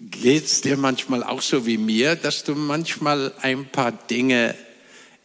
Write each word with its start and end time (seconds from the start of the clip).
Geht's 0.00 0.62
dir 0.62 0.78
manchmal 0.78 1.22
auch 1.22 1.42
so 1.42 1.66
wie 1.66 1.76
mir, 1.76 2.16
dass 2.16 2.44
du 2.44 2.54
manchmal 2.54 3.34
ein 3.42 3.66
paar 3.66 3.92
Dinge 3.92 4.54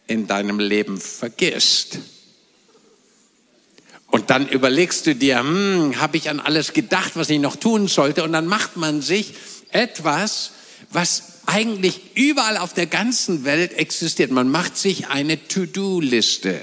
in 0.06 0.26
deinem 0.26 0.60
Leben 0.60 1.00
vergisst? 1.00 2.00
Und 4.08 4.28
dann 4.28 4.46
überlegst 4.46 5.06
du 5.06 5.14
dir, 5.14 5.38
hm, 5.38 5.98
habe 5.98 6.18
ich 6.18 6.28
an 6.28 6.38
alles 6.38 6.74
gedacht, 6.74 7.12
was 7.14 7.30
ich 7.30 7.40
noch 7.40 7.56
tun 7.56 7.88
sollte? 7.88 8.22
Und 8.24 8.32
dann 8.32 8.46
macht 8.46 8.76
man 8.76 9.00
sich 9.00 9.34
etwas, 9.70 10.52
was 10.90 11.40
eigentlich 11.46 12.14
überall 12.14 12.58
auf 12.58 12.74
der 12.74 12.86
ganzen 12.86 13.44
Welt 13.46 13.72
existiert. 13.72 14.30
Man 14.30 14.50
macht 14.50 14.76
sich 14.76 15.08
eine 15.08 15.48
To-Do-Liste 15.48 16.60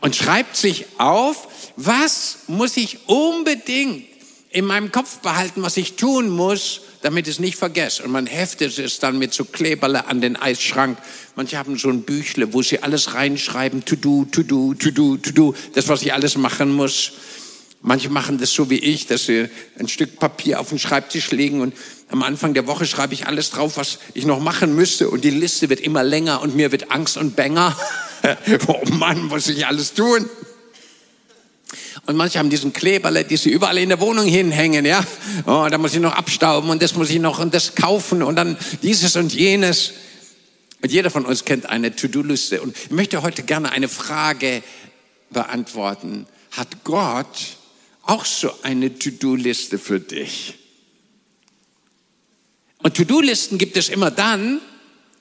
und 0.00 0.16
schreibt 0.16 0.56
sich 0.56 0.86
auf, 0.98 1.46
was 1.76 2.38
muss 2.48 2.76
ich 2.76 3.08
unbedingt 3.08 4.09
in 4.50 4.64
meinem 4.64 4.90
Kopf 4.90 5.18
behalten, 5.18 5.62
was 5.62 5.76
ich 5.76 5.94
tun 5.94 6.28
muss, 6.28 6.80
damit 7.02 7.28
ich 7.28 7.34
es 7.34 7.40
nicht 7.40 7.56
vergesse. 7.56 8.02
Und 8.02 8.10
man 8.10 8.26
heftet 8.26 8.78
es 8.78 8.98
dann 8.98 9.18
mit 9.18 9.32
so 9.32 9.44
Kleberle 9.44 10.06
an 10.06 10.20
den 10.20 10.36
Eisschrank. 10.36 10.98
Manche 11.36 11.56
haben 11.56 11.78
so 11.78 11.88
ein 11.88 12.02
Büchle, 12.02 12.52
wo 12.52 12.60
sie 12.60 12.82
alles 12.82 13.14
reinschreiben, 13.14 13.84
to 13.84 13.94
do, 13.96 14.26
to 14.30 14.42
do, 14.42 14.74
to 14.74 14.90
do, 14.90 15.16
to 15.16 15.30
do, 15.30 15.54
das, 15.74 15.88
was 15.88 16.02
ich 16.02 16.12
alles 16.12 16.36
machen 16.36 16.72
muss. 16.72 17.12
Manche 17.82 18.10
machen 18.10 18.38
das 18.38 18.52
so 18.52 18.68
wie 18.68 18.78
ich, 18.78 19.06
dass 19.06 19.26
sie 19.26 19.48
ein 19.78 19.88
Stück 19.88 20.18
Papier 20.18 20.60
auf 20.60 20.68
den 20.68 20.78
Schreibtisch 20.78 21.30
legen 21.30 21.62
und 21.62 21.72
am 22.08 22.22
Anfang 22.22 22.52
der 22.52 22.66
Woche 22.66 22.84
schreibe 22.84 23.14
ich 23.14 23.26
alles 23.26 23.50
drauf, 23.50 23.76
was 23.76 24.00
ich 24.12 24.26
noch 24.26 24.40
machen 24.40 24.74
müsste 24.74 25.08
und 25.08 25.24
die 25.24 25.30
Liste 25.30 25.70
wird 25.70 25.80
immer 25.80 26.02
länger 26.02 26.42
und 26.42 26.56
mir 26.56 26.72
wird 26.72 26.90
Angst 26.90 27.16
und 27.16 27.36
Bänger. 27.36 27.74
oh 28.66 28.82
Mann, 28.90 29.28
muss 29.28 29.48
ich 29.48 29.64
alles 29.64 29.94
tun? 29.94 30.28
Und 32.06 32.16
manche 32.16 32.38
haben 32.38 32.50
diesen 32.50 32.72
Kleberle, 32.72 33.24
die 33.24 33.36
sie 33.36 33.50
überall 33.50 33.78
in 33.78 33.90
der 33.90 34.00
Wohnung 34.00 34.26
hinhängen, 34.26 34.84
ja. 34.84 35.04
Oh, 35.46 35.66
da 35.70 35.78
muss 35.78 35.94
ich 35.94 36.00
noch 36.00 36.14
abstauben 36.14 36.70
und 36.70 36.82
das 36.82 36.94
muss 36.94 37.10
ich 37.10 37.18
noch 37.18 37.38
und 37.38 37.54
das 37.54 37.74
kaufen 37.74 38.22
und 38.22 38.36
dann 38.36 38.56
dieses 38.82 39.16
und 39.16 39.34
jenes. 39.34 39.92
Und 40.82 40.90
jeder 40.90 41.10
von 41.10 41.26
uns 41.26 41.44
kennt 41.44 41.66
eine 41.66 41.94
To-Do-Liste. 41.94 42.62
Und 42.62 42.76
ich 42.76 42.90
möchte 42.90 43.22
heute 43.22 43.42
gerne 43.42 43.70
eine 43.70 43.88
Frage 43.88 44.62
beantworten. 45.30 46.26
Hat 46.52 46.84
Gott 46.84 47.56
auch 48.02 48.24
so 48.24 48.50
eine 48.62 48.98
To-Do-Liste 48.98 49.78
für 49.78 50.00
dich? 50.00 50.54
Und 52.78 52.96
To-Do-Listen 52.96 53.58
gibt 53.58 53.76
es 53.76 53.90
immer 53.90 54.10
dann, 54.10 54.60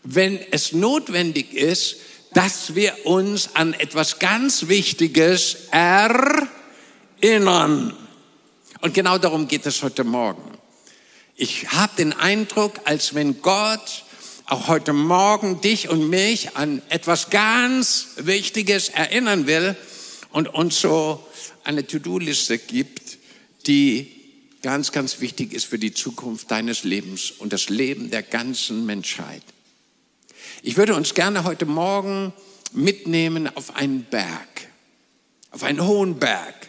wenn 0.04 0.40
es 0.52 0.72
notwendig 0.72 1.54
ist, 1.54 1.98
dass 2.34 2.74
wir 2.76 3.06
uns 3.06 3.50
an 3.56 3.74
etwas 3.74 4.20
ganz 4.20 4.70
Wichtiges 4.70 5.68
erinnern 5.72 6.48
erinnern. 7.22 7.94
Und 8.82 8.94
genau 8.94 9.18
darum 9.18 9.48
geht 9.48 9.66
es 9.66 9.84
heute 9.84 10.04
Morgen. 10.04 10.58
Ich 11.36 11.72
habe 11.72 11.94
den 11.98 12.14
Eindruck, 12.14 12.82
als 12.86 13.14
wenn 13.14 13.42
Gott 13.42 14.04
auch 14.46 14.68
heute 14.68 14.94
Morgen 14.94 15.62
dich 15.62 15.90
und 15.90 16.10
mich 16.10 16.56
an 16.56 16.82
etwas 16.90 17.30
ganz 17.30 18.08
Wichtiges 18.18 18.90
erinnern 18.90 19.48
will 19.48 19.76
und 20.32 20.54
uns 20.54 20.82
so 20.82 21.24
eine 21.64 21.86
To-Do-Liste 21.86 22.58
gibt, 22.58 23.18
die 23.68 24.12
ganz, 24.62 24.92
ganz 24.92 25.20
wichtig 25.22 25.54
ist 25.54 25.66
für 25.66 25.80
die 25.80 25.94
Zukunft 25.94 26.50
deines 26.52 26.84
Lebens 26.84 27.32
und 27.32 27.54
das 27.54 27.70
Leben 27.70 28.10
der 28.10 28.24
ganzen 28.24 28.86
Menschheit. 28.86 29.44
Ich 30.64 30.78
würde 30.78 30.96
uns 30.96 31.14
gerne 31.14 31.44
heute 31.44 31.66
Morgen 31.66 32.34
mitnehmen 32.74 33.50
auf 33.56 33.76
einen 33.76 34.04
Berg, 34.04 34.68
auf 35.52 35.64
einen 35.64 35.86
hohen 35.86 36.18
Berg. 36.18 36.69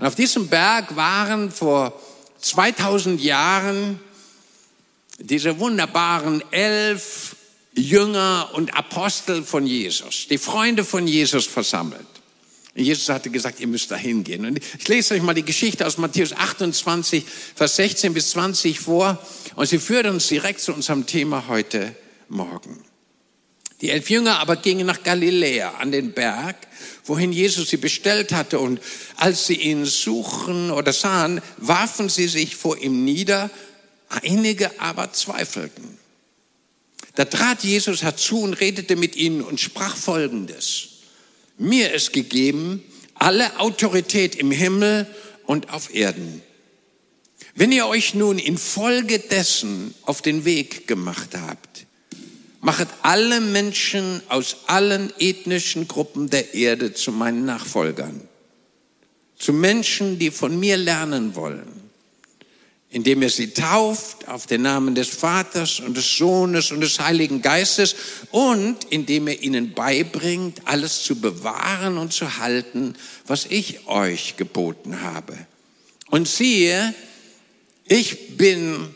Und 0.00 0.06
auf 0.06 0.14
diesem 0.14 0.48
Berg 0.48 0.96
waren 0.96 1.50
vor 1.50 1.92
2000 2.40 3.20
Jahren 3.20 4.00
diese 5.18 5.58
wunderbaren 5.60 6.42
elf 6.50 7.36
Jünger 7.74 8.48
und 8.54 8.74
Apostel 8.74 9.42
von 9.42 9.66
Jesus, 9.66 10.26
die 10.28 10.38
Freunde 10.38 10.84
von 10.84 11.06
Jesus 11.06 11.46
versammelt. 11.46 12.06
Und 12.74 12.82
Jesus 12.82 13.10
hatte 13.10 13.28
gesagt, 13.28 13.60
ihr 13.60 13.66
müsst 13.66 13.90
da 13.90 13.96
hingehen. 13.96 14.46
Und 14.46 14.58
ich 14.78 14.88
lese 14.88 15.14
euch 15.14 15.22
mal 15.22 15.34
die 15.34 15.44
Geschichte 15.44 15.86
aus 15.86 15.98
Matthäus 15.98 16.32
28, 16.32 17.24
Vers 17.54 17.76
16 17.76 18.14
bis 18.14 18.30
20 18.30 18.80
vor. 18.80 19.18
Und 19.54 19.66
sie 19.66 19.78
führt 19.78 20.06
uns 20.06 20.28
direkt 20.28 20.60
zu 20.60 20.72
unserem 20.72 21.04
Thema 21.04 21.46
heute 21.48 21.94
Morgen. 22.28 22.89
Die 23.80 23.90
elf 23.90 24.10
Jünger 24.10 24.38
aber 24.38 24.56
gingen 24.56 24.86
nach 24.86 25.02
Galiläa 25.02 25.76
an 25.78 25.90
den 25.90 26.12
Berg, 26.12 26.56
wohin 27.04 27.32
Jesus 27.32 27.70
sie 27.70 27.78
bestellt 27.78 28.32
hatte. 28.32 28.58
Und 28.58 28.80
als 29.16 29.46
sie 29.46 29.54
ihn 29.54 29.86
suchen 29.86 30.70
oder 30.70 30.92
sahen, 30.92 31.40
warfen 31.56 32.08
sie 32.08 32.28
sich 32.28 32.56
vor 32.56 32.76
ihm 32.78 33.04
nieder. 33.04 33.50
Einige 34.08 34.80
aber 34.80 35.12
zweifelten. 35.12 35.98
Da 37.14 37.24
trat 37.24 37.64
Jesus 37.64 38.02
herzu 38.02 38.42
und 38.42 38.54
redete 38.54 38.96
mit 38.96 39.16
ihnen 39.16 39.42
und 39.42 39.60
sprach 39.60 39.96
Folgendes. 39.96 40.88
Mir 41.58 41.92
ist 41.92 42.12
gegeben 42.12 42.82
alle 43.20 43.60
Autorität 43.60 44.34
im 44.34 44.50
Himmel 44.50 45.06
und 45.44 45.72
auf 45.72 45.94
Erden. 45.94 46.42
Wenn 47.54 47.70
ihr 47.70 47.86
euch 47.86 48.14
nun 48.14 48.38
infolgedessen 48.38 49.94
auf 50.02 50.22
den 50.22 50.46
Weg 50.46 50.86
gemacht 50.86 51.30
habt, 51.34 51.69
machet 52.60 52.88
alle 53.02 53.40
Menschen 53.40 54.22
aus 54.28 54.56
allen 54.66 55.12
ethnischen 55.18 55.88
Gruppen 55.88 56.28
der 56.28 56.54
Erde 56.54 56.92
zu 56.92 57.10
meinen 57.12 57.44
Nachfolgern, 57.44 58.20
zu 59.38 59.52
Menschen, 59.52 60.18
die 60.18 60.30
von 60.30 60.58
mir 60.60 60.76
lernen 60.76 61.34
wollen, 61.34 61.68
indem 62.90 63.22
ihr 63.22 63.30
sie 63.30 63.52
tauft 63.52 64.28
auf 64.28 64.46
den 64.46 64.62
Namen 64.62 64.94
des 64.94 65.08
Vaters 65.08 65.80
und 65.80 65.96
des 65.96 66.16
Sohnes 66.18 66.70
und 66.70 66.82
des 66.82 67.00
Heiligen 67.00 67.40
Geistes 67.40 67.96
und 68.30 68.76
indem 68.90 69.28
ihr 69.28 69.42
ihnen 69.42 69.72
beibringt, 69.72 70.60
alles 70.66 71.02
zu 71.02 71.18
bewahren 71.18 71.96
und 71.96 72.12
zu 72.12 72.38
halten, 72.38 72.94
was 73.26 73.46
ich 73.46 73.86
euch 73.86 74.36
geboten 74.36 75.00
habe. 75.00 75.36
Und 76.10 76.28
siehe, 76.28 76.92
ich 77.86 78.36
bin 78.36 78.94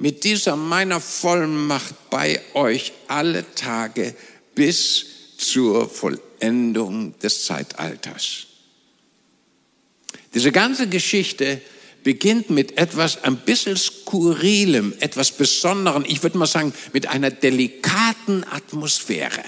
mit 0.00 0.24
dieser 0.24 0.56
meiner 0.56 1.00
Vollmacht 1.00 2.10
bei 2.10 2.40
euch 2.54 2.92
alle 3.06 3.44
Tage 3.54 4.14
bis 4.54 5.36
zur 5.36 5.88
Vollendung 5.88 7.18
des 7.18 7.44
Zeitalters. 7.44 8.46
Diese 10.34 10.52
ganze 10.52 10.88
Geschichte 10.88 11.60
beginnt 12.02 12.48
mit 12.48 12.78
etwas 12.78 13.24
ein 13.24 13.36
bisschen 13.36 13.76
skurrilem, 13.76 14.94
etwas 15.00 15.32
Besonderem, 15.32 16.04
ich 16.06 16.22
würde 16.22 16.38
mal 16.38 16.46
sagen, 16.46 16.72
mit 16.94 17.06
einer 17.06 17.30
delikaten 17.30 18.44
Atmosphäre. 18.44 19.44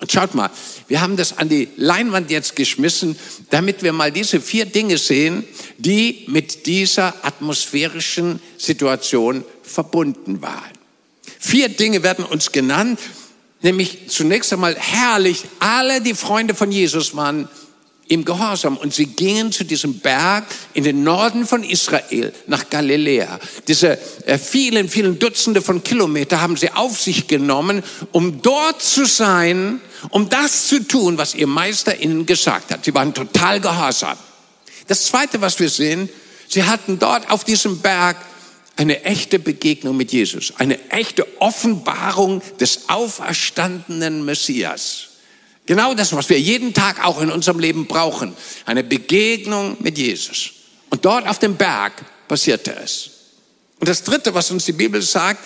Und 0.00 0.10
schaut 0.10 0.34
mal, 0.34 0.50
wir 0.88 1.02
haben 1.02 1.16
das 1.16 1.36
an 1.36 1.48
die 1.50 1.68
Leinwand 1.76 2.30
jetzt 2.30 2.56
geschmissen, 2.56 3.16
damit 3.50 3.82
wir 3.82 3.92
mal 3.92 4.10
diese 4.10 4.40
vier 4.40 4.64
Dinge 4.64 4.96
sehen, 4.96 5.44
die 5.76 6.24
mit 6.26 6.66
dieser 6.66 7.14
atmosphärischen 7.24 8.40
Situation 8.56 9.44
verbunden 9.62 10.40
waren. 10.40 10.72
Vier 11.38 11.68
Dinge 11.68 12.02
werden 12.02 12.24
uns 12.24 12.50
genannt, 12.50 12.98
nämlich 13.62 14.08
zunächst 14.08 14.52
einmal 14.52 14.74
herrlich, 14.76 15.44
alle 15.58 16.00
die 16.00 16.14
Freunde 16.14 16.54
von 16.54 16.72
Jesus 16.72 17.14
waren 17.14 17.48
im 18.10 18.24
Gehorsam. 18.24 18.76
Und 18.76 18.92
sie 18.92 19.06
gingen 19.06 19.52
zu 19.52 19.64
diesem 19.64 20.00
Berg 20.00 20.44
in 20.74 20.84
den 20.84 21.04
Norden 21.04 21.46
von 21.46 21.62
Israel, 21.62 22.32
nach 22.46 22.68
Galiläa. 22.68 23.38
Diese 23.68 23.98
äh, 24.26 24.36
vielen, 24.36 24.88
vielen 24.88 25.18
Dutzende 25.18 25.62
von 25.62 25.82
Kilometer 25.82 26.40
haben 26.40 26.56
sie 26.56 26.70
auf 26.72 27.00
sich 27.00 27.28
genommen, 27.28 27.82
um 28.12 28.42
dort 28.42 28.82
zu 28.82 29.06
sein, 29.06 29.80
um 30.10 30.28
das 30.28 30.66
zu 30.66 30.80
tun, 30.86 31.18
was 31.18 31.34
ihr 31.34 31.46
Meister 31.46 32.00
ihnen 32.00 32.26
gesagt 32.26 32.72
hat. 32.72 32.84
Sie 32.84 32.94
waren 32.94 33.14
total 33.14 33.60
gehorsam. 33.60 34.18
Das 34.88 35.06
Zweite, 35.06 35.40
was 35.40 35.60
wir 35.60 35.68
sehen, 35.68 36.08
sie 36.48 36.64
hatten 36.64 36.98
dort 36.98 37.30
auf 37.30 37.44
diesem 37.44 37.78
Berg 37.78 38.16
eine 38.74 39.04
echte 39.04 39.38
Begegnung 39.38 39.96
mit 39.96 40.10
Jesus, 40.10 40.54
eine 40.56 40.90
echte 40.90 41.26
Offenbarung 41.40 42.42
des 42.58 42.88
auferstandenen 42.88 44.24
Messias. 44.24 45.09
Genau 45.70 45.94
das, 45.94 46.12
was 46.12 46.28
wir 46.28 46.40
jeden 46.40 46.74
Tag 46.74 47.06
auch 47.06 47.20
in 47.20 47.30
unserem 47.30 47.60
Leben 47.60 47.86
brauchen. 47.86 48.34
Eine 48.66 48.82
Begegnung 48.82 49.76
mit 49.78 49.98
Jesus. 49.98 50.50
Und 50.88 51.04
dort 51.04 51.28
auf 51.28 51.38
dem 51.38 51.54
Berg 51.54 51.92
passierte 52.26 52.74
es. 52.82 53.10
Und 53.78 53.88
das 53.88 54.02
Dritte, 54.02 54.34
was 54.34 54.50
uns 54.50 54.64
die 54.64 54.72
Bibel 54.72 55.00
sagt, 55.00 55.44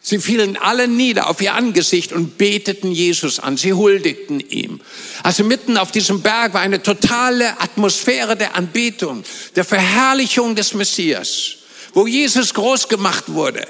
sie 0.00 0.18
fielen 0.18 0.56
alle 0.56 0.88
nieder 0.88 1.30
auf 1.30 1.40
ihr 1.40 1.54
Angesicht 1.54 2.12
und 2.12 2.38
beteten 2.38 2.90
Jesus 2.90 3.38
an. 3.38 3.56
Sie 3.56 3.72
huldigten 3.72 4.40
ihm. 4.40 4.80
Also 5.22 5.44
mitten 5.44 5.78
auf 5.78 5.92
diesem 5.92 6.22
Berg 6.22 6.54
war 6.54 6.60
eine 6.60 6.82
totale 6.82 7.60
Atmosphäre 7.60 8.36
der 8.36 8.56
Anbetung, 8.56 9.22
der 9.54 9.64
Verherrlichung 9.64 10.56
des 10.56 10.74
Messias, 10.74 11.58
wo 11.94 12.08
Jesus 12.08 12.52
groß 12.52 12.88
gemacht 12.88 13.28
wurde. 13.28 13.64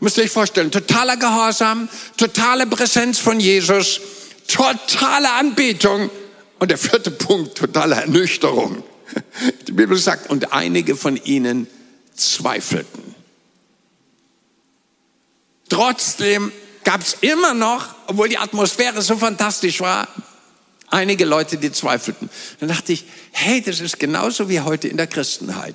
Müsst 0.00 0.16
ihr 0.16 0.24
euch 0.24 0.30
vorstellen, 0.30 0.70
totaler 0.70 1.18
Gehorsam, 1.18 1.90
totale 2.16 2.66
Präsenz 2.66 3.18
von 3.18 3.38
Jesus 3.38 4.00
totale 4.46 5.32
Anbetung. 5.32 6.10
Und 6.58 6.70
der 6.70 6.78
vierte 6.78 7.10
Punkt, 7.10 7.58
totale 7.58 7.96
Ernüchterung. 7.96 8.82
Die 9.66 9.72
Bibel 9.72 9.96
sagt, 9.98 10.30
und 10.30 10.52
einige 10.52 10.96
von 10.96 11.16
ihnen 11.16 11.66
zweifelten. 12.14 13.14
Trotzdem 15.68 16.52
gab 16.84 17.02
es 17.02 17.16
immer 17.20 17.54
noch, 17.54 17.94
obwohl 18.06 18.28
die 18.28 18.38
Atmosphäre 18.38 19.02
so 19.02 19.16
fantastisch 19.16 19.80
war, 19.80 20.08
einige 20.88 21.24
Leute, 21.24 21.56
die 21.58 21.72
zweifelten. 21.72 22.30
Dann 22.60 22.68
dachte 22.68 22.92
ich, 22.92 23.04
hey, 23.32 23.60
das 23.60 23.80
ist 23.80 23.98
genauso 23.98 24.48
wie 24.48 24.60
heute 24.60 24.88
in 24.88 24.96
der 24.96 25.06
Christenheit. 25.06 25.74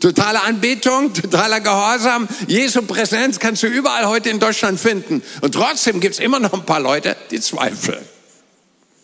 Totale 0.00 0.40
Anbetung, 0.40 1.12
totaler 1.12 1.60
Gehorsam, 1.60 2.26
Jesu 2.46 2.80
Präsenz 2.82 3.38
kannst 3.38 3.62
du 3.62 3.66
überall 3.66 4.06
heute 4.06 4.30
in 4.30 4.40
Deutschland 4.40 4.80
finden. 4.80 5.22
Und 5.42 5.52
trotzdem 5.52 6.00
gibt 6.00 6.14
es 6.14 6.20
immer 6.20 6.40
noch 6.40 6.54
ein 6.54 6.64
paar 6.64 6.80
Leute, 6.80 7.16
die 7.30 7.38
zweifeln. 7.38 8.02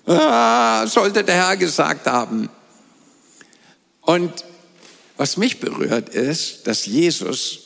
Ah, 0.06 0.86
sollte 0.86 1.22
der 1.22 1.34
Herr 1.34 1.56
gesagt 1.58 2.06
haben. 2.06 2.48
Und 4.00 4.32
was 5.18 5.36
mich 5.36 5.60
berührt 5.60 6.08
ist, 6.08 6.66
dass 6.66 6.86
Jesus 6.86 7.58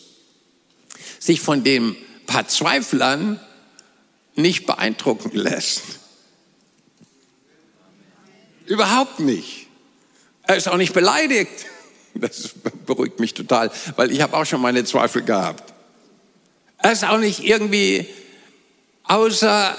sich 1.20 1.40
von 1.40 1.62
dem 1.62 1.94
paar 2.26 2.48
Zweiflern 2.48 3.38
nicht 4.34 4.66
beeindrucken 4.66 5.30
lässt. 5.34 5.82
Überhaupt 8.66 9.20
nicht. 9.20 9.68
Er 10.44 10.56
ist 10.56 10.68
auch 10.68 10.76
nicht 10.76 10.94
beleidigt. 10.94 11.66
Das 12.14 12.50
beruhigt 12.86 13.20
mich 13.20 13.34
total, 13.34 13.70
weil 13.96 14.10
ich 14.10 14.20
habe 14.20 14.36
auch 14.36 14.44
schon 14.44 14.60
meine 14.60 14.84
Zweifel 14.84 15.22
gehabt. 15.22 15.72
Er 16.78 16.92
ist 16.92 17.04
auch 17.04 17.18
nicht 17.18 17.44
irgendwie 17.44 18.06
außer 19.04 19.76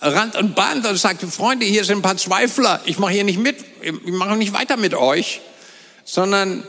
Rand 0.00 0.36
und 0.36 0.54
Band 0.54 0.86
und 0.86 0.96
sagt, 0.96 1.22
Freunde, 1.22 1.64
hier 1.64 1.84
sind 1.84 1.98
ein 1.98 2.02
paar 2.02 2.16
Zweifler, 2.16 2.80
ich 2.84 2.98
mache 2.98 3.12
hier 3.12 3.24
nicht 3.24 3.38
mit, 3.38 3.56
ich 3.80 4.12
mache 4.12 4.36
nicht 4.36 4.52
weiter 4.52 4.76
mit 4.76 4.94
euch, 4.94 5.40
sondern 6.04 6.66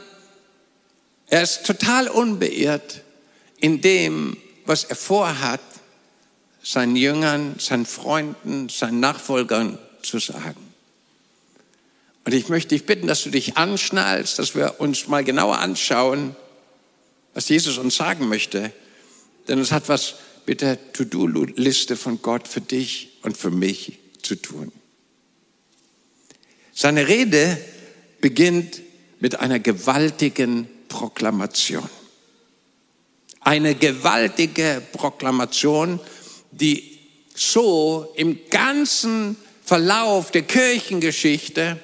er 1.27 1.41
ist 1.41 1.65
total 1.65 2.07
unbeirrt 2.07 3.01
in 3.59 3.81
dem, 3.81 4.37
was 4.65 4.83
er 4.83 4.95
vorhat, 4.95 5.61
seinen 6.61 6.95
Jüngern, 6.95 7.55
seinen 7.59 7.85
Freunden, 7.85 8.69
seinen 8.69 8.99
Nachfolgern 8.99 9.77
zu 10.01 10.19
sagen. 10.19 10.62
Und 12.25 12.33
ich 12.33 12.49
möchte 12.49 12.69
dich 12.69 12.85
bitten, 12.85 13.07
dass 13.07 13.23
du 13.23 13.29
dich 13.29 13.57
anschnallst, 13.57 14.39
dass 14.39 14.55
wir 14.55 14.79
uns 14.79 15.07
mal 15.07 15.23
genauer 15.23 15.59
anschauen, 15.59 16.35
was 17.33 17.49
Jesus 17.49 17.77
uns 17.77 17.95
sagen 17.95 18.29
möchte. 18.29 18.71
Denn 19.47 19.59
es 19.59 19.71
hat 19.71 19.89
was 19.89 20.15
mit 20.45 20.61
der 20.61 20.93
To-Do-Liste 20.93 21.95
von 21.97 22.21
Gott 22.21 22.47
für 22.47 22.61
dich 22.61 23.17
und 23.23 23.37
für 23.37 23.51
mich 23.51 23.99
zu 24.21 24.35
tun. 24.35 24.71
Seine 26.73 27.07
Rede 27.07 27.57
beginnt 28.21 28.81
mit 29.19 29.39
einer 29.39 29.59
gewaltigen 29.59 30.67
Proklamation. 30.87 31.89
Eine 33.41 33.75
gewaltige 33.75 34.81
Proklamation, 34.93 35.99
die 36.51 36.99
so 37.35 38.13
im 38.15 38.39
ganzen 38.49 39.35
Verlauf 39.63 40.31
der 40.31 40.43
Kirchengeschichte 40.43 41.79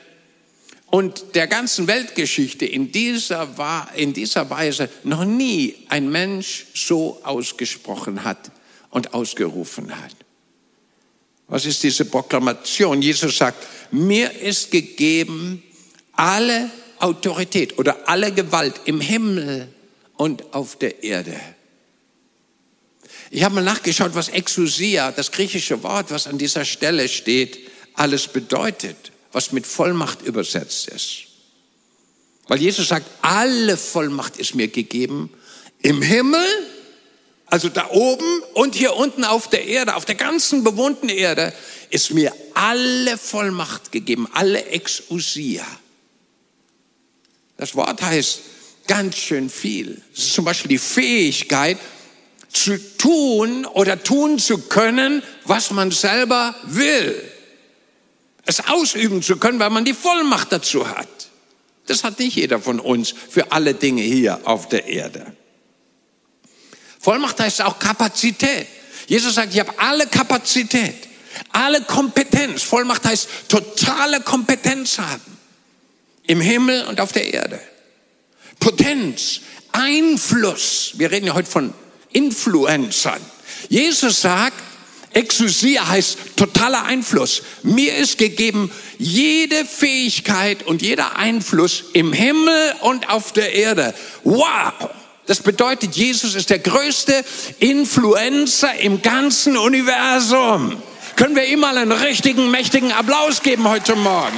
und 0.91 1.35
der 1.35 1.47
ganzen 1.47 1.87
Weltgeschichte 1.87 2.65
in 2.65 2.91
dieser, 2.91 3.47
in 3.95 4.13
dieser 4.13 4.49
Weise 4.49 4.89
noch 5.03 5.23
nie 5.23 5.75
ein 5.89 6.09
Mensch 6.09 6.65
so 6.73 7.19
ausgesprochen 7.23 8.23
hat 8.23 8.51
und 8.89 9.13
ausgerufen 9.13 9.95
hat. 9.95 10.15
Was 11.47 11.65
ist 11.65 11.83
diese 11.83 12.05
Proklamation? 12.05 13.01
Jesus 13.01 13.37
sagt, 13.37 13.65
mir 13.91 14.31
ist 14.31 14.71
gegeben 14.71 15.63
alle 16.13 16.69
Autorität 16.99 17.77
oder 17.79 18.07
alle 18.07 18.31
Gewalt 18.31 18.81
im 18.85 19.01
Himmel 19.01 19.67
und 20.17 20.53
auf 20.53 20.77
der 20.77 21.03
Erde. 21.03 21.39
Ich 23.31 23.43
habe 23.43 23.55
mal 23.55 23.63
nachgeschaut, 23.63 24.15
was 24.15 24.29
Exousia, 24.29 25.11
das 25.11 25.31
griechische 25.31 25.81
Wort, 25.83 26.11
was 26.11 26.27
an 26.27 26.37
dieser 26.37 26.65
Stelle 26.65 27.07
steht, 27.07 27.59
alles 27.93 28.27
bedeutet, 28.27 29.11
was 29.31 29.51
mit 29.51 29.67
Vollmacht 29.67 30.21
übersetzt 30.21 30.87
ist. 30.87 31.25
Weil 32.47 32.59
Jesus 32.59 32.87
sagt, 32.87 33.05
alle 33.21 33.77
Vollmacht 33.77 34.37
ist 34.37 34.55
mir 34.55 34.67
gegeben 34.67 35.31
im 35.81 36.01
Himmel, 36.01 36.45
also 37.45 37.69
da 37.69 37.89
oben 37.89 38.43
und 38.53 38.75
hier 38.75 38.95
unten 38.95 39.23
auf 39.23 39.49
der 39.49 39.65
Erde, 39.65 39.95
auf 39.95 40.05
der 40.05 40.15
ganzen 40.15 40.63
bewohnten 40.63 41.09
Erde, 41.09 41.53
ist 41.89 42.11
mir 42.11 42.33
alle 42.53 43.17
Vollmacht 43.17 43.91
gegeben, 43.91 44.27
alle 44.33 44.65
Exousia. 44.65 45.65
Das 47.57 47.75
Wort 47.75 48.01
heißt 48.01 48.39
ganz 48.87 49.17
schön 49.17 49.49
viel. 49.49 50.01
Es 50.13 50.25
ist 50.25 50.33
zum 50.33 50.45
Beispiel 50.45 50.69
die 50.69 50.77
Fähigkeit, 50.77 51.77
zu 52.51 52.77
tun 52.97 53.65
oder 53.65 54.01
tun 54.01 54.39
zu 54.39 54.57
können, 54.57 55.21
was 55.45 55.71
man 55.71 55.91
selber 55.91 56.55
will. 56.63 57.15
Es 58.49 58.65
ausüben 58.67 59.21
zu 59.21 59.37
können, 59.37 59.59
weil 59.59 59.69
man 59.69 59.85
die 59.85 59.93
Vollmacht 59.93 60.51
dazu 60.51 60.89
hat. 60.89 61.07
Das 61.85 62.03
hat 62.03 62.17
nicht 62.17 62.35
jeder 62.35 62.59
von 62.59 62.79
uns 62.79 63.13
für 63.29 63.51
alle 63.51 63.75
Dinge 63.75 64.01
hier 64.01 64.39
auf 64.45 64.67
der 64.67 64.87
Erde. 64.87 65.33
Vollmacht 66.99 67.39
heißt 67.39 67.61
auch 67.61 67.77
Kapazität. 67.77 68.65
Jesus 69.05 69.35
sagt, 69.35 69.53
ich 69.53 69.59
habe 69.59 69.77
alle 69.77 70.07
Kapazität, 70.07 70.95
alle 71.51 71.81
Kompetenz. 71.83 72.63
Vollmacht 72.63 73.05
heißt 73.05 73.29
totale 73.49 74.21
Kompetenz 74.21 74.97
haben 74.97 75.37
im 76.25 76.41
Himmel 76.41 76.85
und 76.85 76.99
auf 77.01 77.11
der 77.11 77.31
Erde. 77.31 77.59
Potenz, 78.59 79.41
Einfluss. 79.73 80.93
Wir 80.95 81.11
reden 81.11 81.27
ja 81.27 81.35
heute 81.35 81.51
von 81.51 81.71
Influencern. 82.13 83.21
Jesus 83.69 84.21
sagt, 84.21 84.68
Exousia 85.13 85.87
heißt 85.87 86.17
totaler 86.35 86.83
Einfluss. 86.83 87.41
Mir 87.63 87.95
ist 87.95 88.17
gegeben 88.17 88.71
jede 88.97 89.65
Fähigkeit 89.65 90.63
und 90.63 90.81
jeder 90.81 91.17
Einfluss 91.17 91.85
im 91.93 92.13
Himmel 92.13 92.73
und 92.81 93.09
auf 93.09 93.31
der 93.31 93.53
Erde. 93.53 93.93
Wow! 94.23 94.73
Das 95.25 95.41
bedeutet, 95.41 95.95
Jesus 95.95 96.33
ist 96.33 96.49
der 96.49 96.59
größte 96.59 97.23
Influencer 97.59 98.73
im 98.79 99.01
ganzen 99.01 99.57
Universum. 99.57 100.81
Können 101.15 101.35
wir 101.35 101.45
ihm 101.45 101.59
mal 101.59 101.77
einen 101.77 101.91
richtigen, 101.91 102.49
mächtigen 102.49 102.91
Applaus 102.91 103.43
geben 103.43 103.67
heute 103.67 103.95
Morgen? 103.95 104.37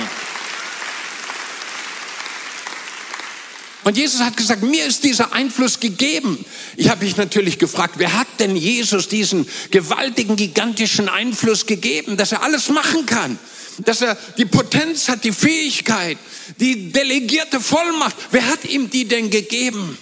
Und 3.83 3.98
Jesus 3.98 4.22
hat 4.22 4.38
gesagt, 4.38 4.62
mir 4.62 4.86
ist 4.86 5.04
dieser 5.04 5.33
Einfluss 5.33 5.80
gegeben. 5.80 6.44
Ich 6.78 6.90
habe 6.90 7.04
mich 7.04 7.18
natürlich 7.18 7.57
gefragt, 7.57 7.95
wer 7.97 8.14
hat 8.14 8.28
denn 8.40 8.56
Jesus 8.56 9.07
diesen 9.07 9.47
gewaltigen, 9.71 10.35
gigantischen 10.35 11.09
Einfluss 11.09 11.66
gegeben, 11.66 12.16
dass 12.16 12.31
er 12.31 12.44
alles 12.44 12.69
machen 12.69 13.06
kann? 13.06 13.40
Dass 13.80 14.02
er 14.02 14.16
die 14.38 14.45
Potenz 14.45 15.09
hat, 15.09 15.23
die 15.23 15.31
Fähigkeit, 15.31 16.18
die 16.59 16.92
delegierte 16.92 17.59
Vollmacht. 17.59 18.16
Wer 18.30 18.47
hat 18.47 18.66
ihm 18.66 18.90
die 18.90 19.07
denn 19.07 19.31
gegeben? 19.31 19.97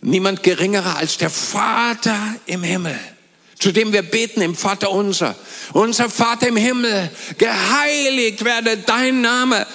Niemand 0.00 0.42
geringerer 0.42 0.96
als 0.96 1.16
der 1.16 1.30
Vater 1.30 2.36
im 2.46 2.62
Himmel 2.62 2.98
zu 3.62 3.70
dem 3.70 3.92
wir 3.92 4.02
beten 4.02 4.42
im 4.42 4.56
Vater 4.56 4.90
unser. 4.90 5.36
Unser 5.72 6.10
Vater 6.10 6.48
im 6.48 6.56
Himmel, 6.56 7.08
geheiligt 7.38 8.44
werde 8.44 8.76
dein 8.76 9.20
Name 9.20 9.68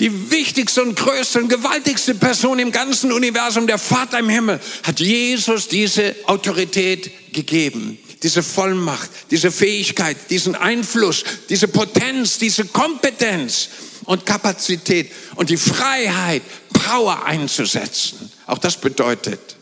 die 0.00 0.30
wichtigste 0.30 0.82
und 0.82 0.96
größte 0.96 1.38
und 1.40 1.48
gewaltigste 1.48 2.14
Person 2.14 2.58
im 2.58 2.72
ganzen 2.72 3.12
Universum, 3.12 3.66
der 3.66 3.78
Vater 3.78 4.18
im 4.18 4.30
Himmel, 4.30 4.58
hat 4.82 4.98
Jesus 4.98 5.68
diese 5.68 6.16
Autorität 6.24 7.32
gegeben, 7.34 7.98
diese 8.22 8.42
Vollmacht, 8.42 9.10
diese 9.30 9.52
Fähigkeit, 9.52 10.16
diesen 10.30 10.54
Einfluss, 10.54 11.22
diese 11.50 11.68
Potenz, 11.68 12.38
diese 12.38 12.64
Kompetenz 12.64 13.68
und 14.06 14.24
Kapazität 14.24 15.12
und 15.36 15.50
die 15.50 15.58
Freiheit, 15.58 16.42
Power 16.72 17.24
einzusetzen. 17.26 18.32
Auch 18.46 18.58
das 18.58 18.78
bedeutet 18.78 19.56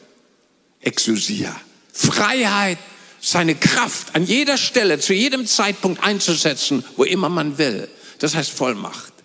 Exousia. 0.80 1.54
Freiheit, 1.92 2.78
seine 3.20 3.56
Kraft 3.56 4.14
an 4.14 4.24
jeder 4.24 4.56
Stelle, 4.56 5.00
zu 5.00 5.12
jedem 5.12 5.48
Zeitpunkt 5.48 6.04
einzusetzen, 6.04 6.84
wo 6.96 7.02
immer 7.02 7.28
man 7.28 7.58
will. 7.58 7.88
Das 8.20 8.36
heißt 8.36 8.50
Vollmacht. 8.50 9.17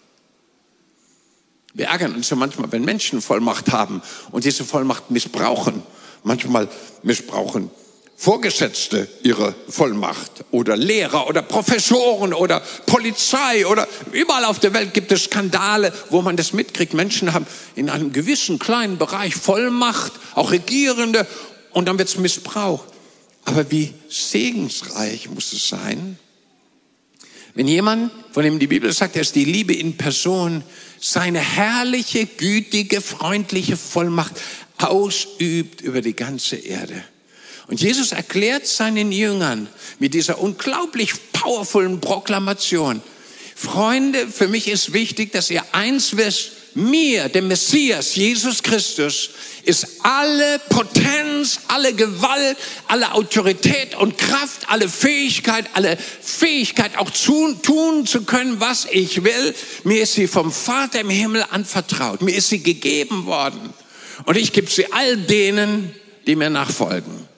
Wir 1.74 1.88
ärgern 1.88 2.14
uns 2.16 2.30
ja 2.30 2.36
manchmal, 2.36 2.72
wenn 2.72 2.86
Menschen 2.86 3.22
Vollmacht 3.22 3.72
haben 3.72 4.02
und 4.32 4.46
diese 4.46 4.64
Vollmacht 4.64 5.10
missbrauchen. 5.10 5.84
Manchmal 6.24 6.70
missbrauchen 7.02 7.72
Vorgesetzte 8.16 9.10
ihre 9.24 9.54
Vollmacht 9.68 10.46
oder 10.52 10.78
Lehrer 10.78 11.28
oder 11.28 11.42
Professoren 11.42 12.34
oder 12.34 12.62
Polizei 12.86 13.68
oder 13.68 13.88
überall 14.14 14.46
auf 14.46 14.60
der 14.60 14.74
Welt 14.74 14.94
gibt 14.94 15.12
es 15.12 15.26
Skandale, 15.26 15.92
wo 16.10 16.22
man 16.22 16.38
das 16.38 16.54
mitkriegt. 16.54 16.94
Menschen 16.94 17.34
haben 17.34 17.46
in 17.76 17.90
einem 17.90 18.14
gewissen 18.14 18.60
kleinen 18.60 18.98
Bereich 18.98 19.36
Vollmacht, 19.36 20.14
auch 20.36 20.52
Regierende, 20.52 21.28
und 21.72 21.88
dann 21.88 21.98
wird 21.98 22.08
es 22.08 22.18
missbraucht. 22.18 22.86
Aber 23.46 23.70
wie 23.72 23.94
segensreich 24.08 25.30
muss 25.30 25.52
es 25.52 25.68
sein, 25.68 26.18
wenn 27.56 27.68
jemand, 27.68 28.12
von 28.32 28.44
dem 28.44 28.58
die 28.58 28.68
Bibel 28.68 28.92
sagt, 28.94 29.16
er 29.16 29.22
ist 29.22 29.36
die 29.36 29.46
Liebe 29.46 29.74
in 29.74 29.98
Person, 29.98 30.64
seine 31.04 31.40
herrliche, 31.40 32.26
gütige, 32.26 33.02
freundliche 33.02 33.76
Vollmacht 33.76 34.40
ausübt 34.78 35.82
über 35.82 36.02
die 36.02 36.16
ganze 36.16 36.56
Erde. 36.56 37.04
Und 37.68 37.82
Jesus 37.82 38.14
erklärt 38.14 38.66
seinen 38.68 39.12
Jüngern 39.12 39.68
mit 40.00 40.14
dieser 40.14 40.40
unglaublich 40.40 41.12
powervollen 41.34 42.00
Proklamation, 42.00 43.02
Freunde, 43.56 44.28
für 44.28 44.48
mich 44.48 44.68
ist 44.68 44.94
wichtig, 44.94 45.32
dass 45.32 45.50
ihr 45.50 45.64
eins 45.72 46.18
wisst, 46.18 46.52
mir, 46.76 47.30
dem 47.30 47.48
Messias, 47.48 48.16
Jesus 48.16 48.64
Christus, 48.64 49.30
ist 49.64 49.88
alle 50.04 50.60
Potenz, 50.70 51.60
alle 51.68 51.94
Gewalt, 51.94 52.58
alle 52.88 53.14
Autorität 53.14 53.96
und 53.96 54.18
Kraft, 54.18 54.70
alle 54.70 54.90
Fähigkeit, 54.90 55.66
alle 55.74 55.98
Fähigkeit 55.98 56.98
auch 56.98 57.12
zu, 57.12 57.54
tun 57.54 58.06
zu 58.06 58.24
können, 58.24 58.60
was 58.60 58.88
ich 58.92 59.24
will. 59.24 59.54
Mir 59.84 60.04
ist 60.04 60.14
sie 60.14 60.28
vom 60.28 60.52
Vater 60.52 61.02
im 61.02 61.10
Himmel 61.10 61.46
anvertraut. 61.50 62.22
Mir 62.22 62.36
ist 62.36 62.50
sie 62.50 62.64
gegeben 62.64 63.26
worden. 63.26 63.74
Und 64.26 64.38
ich 64.38 64.52
gebe 64.52 64.70
sie 64.70 64.92
all 64.92 65.18
denen, 65.18 65.94
die 66.28 66.36
mir 66.36 66.50
nachfolgen. 66.50 67.33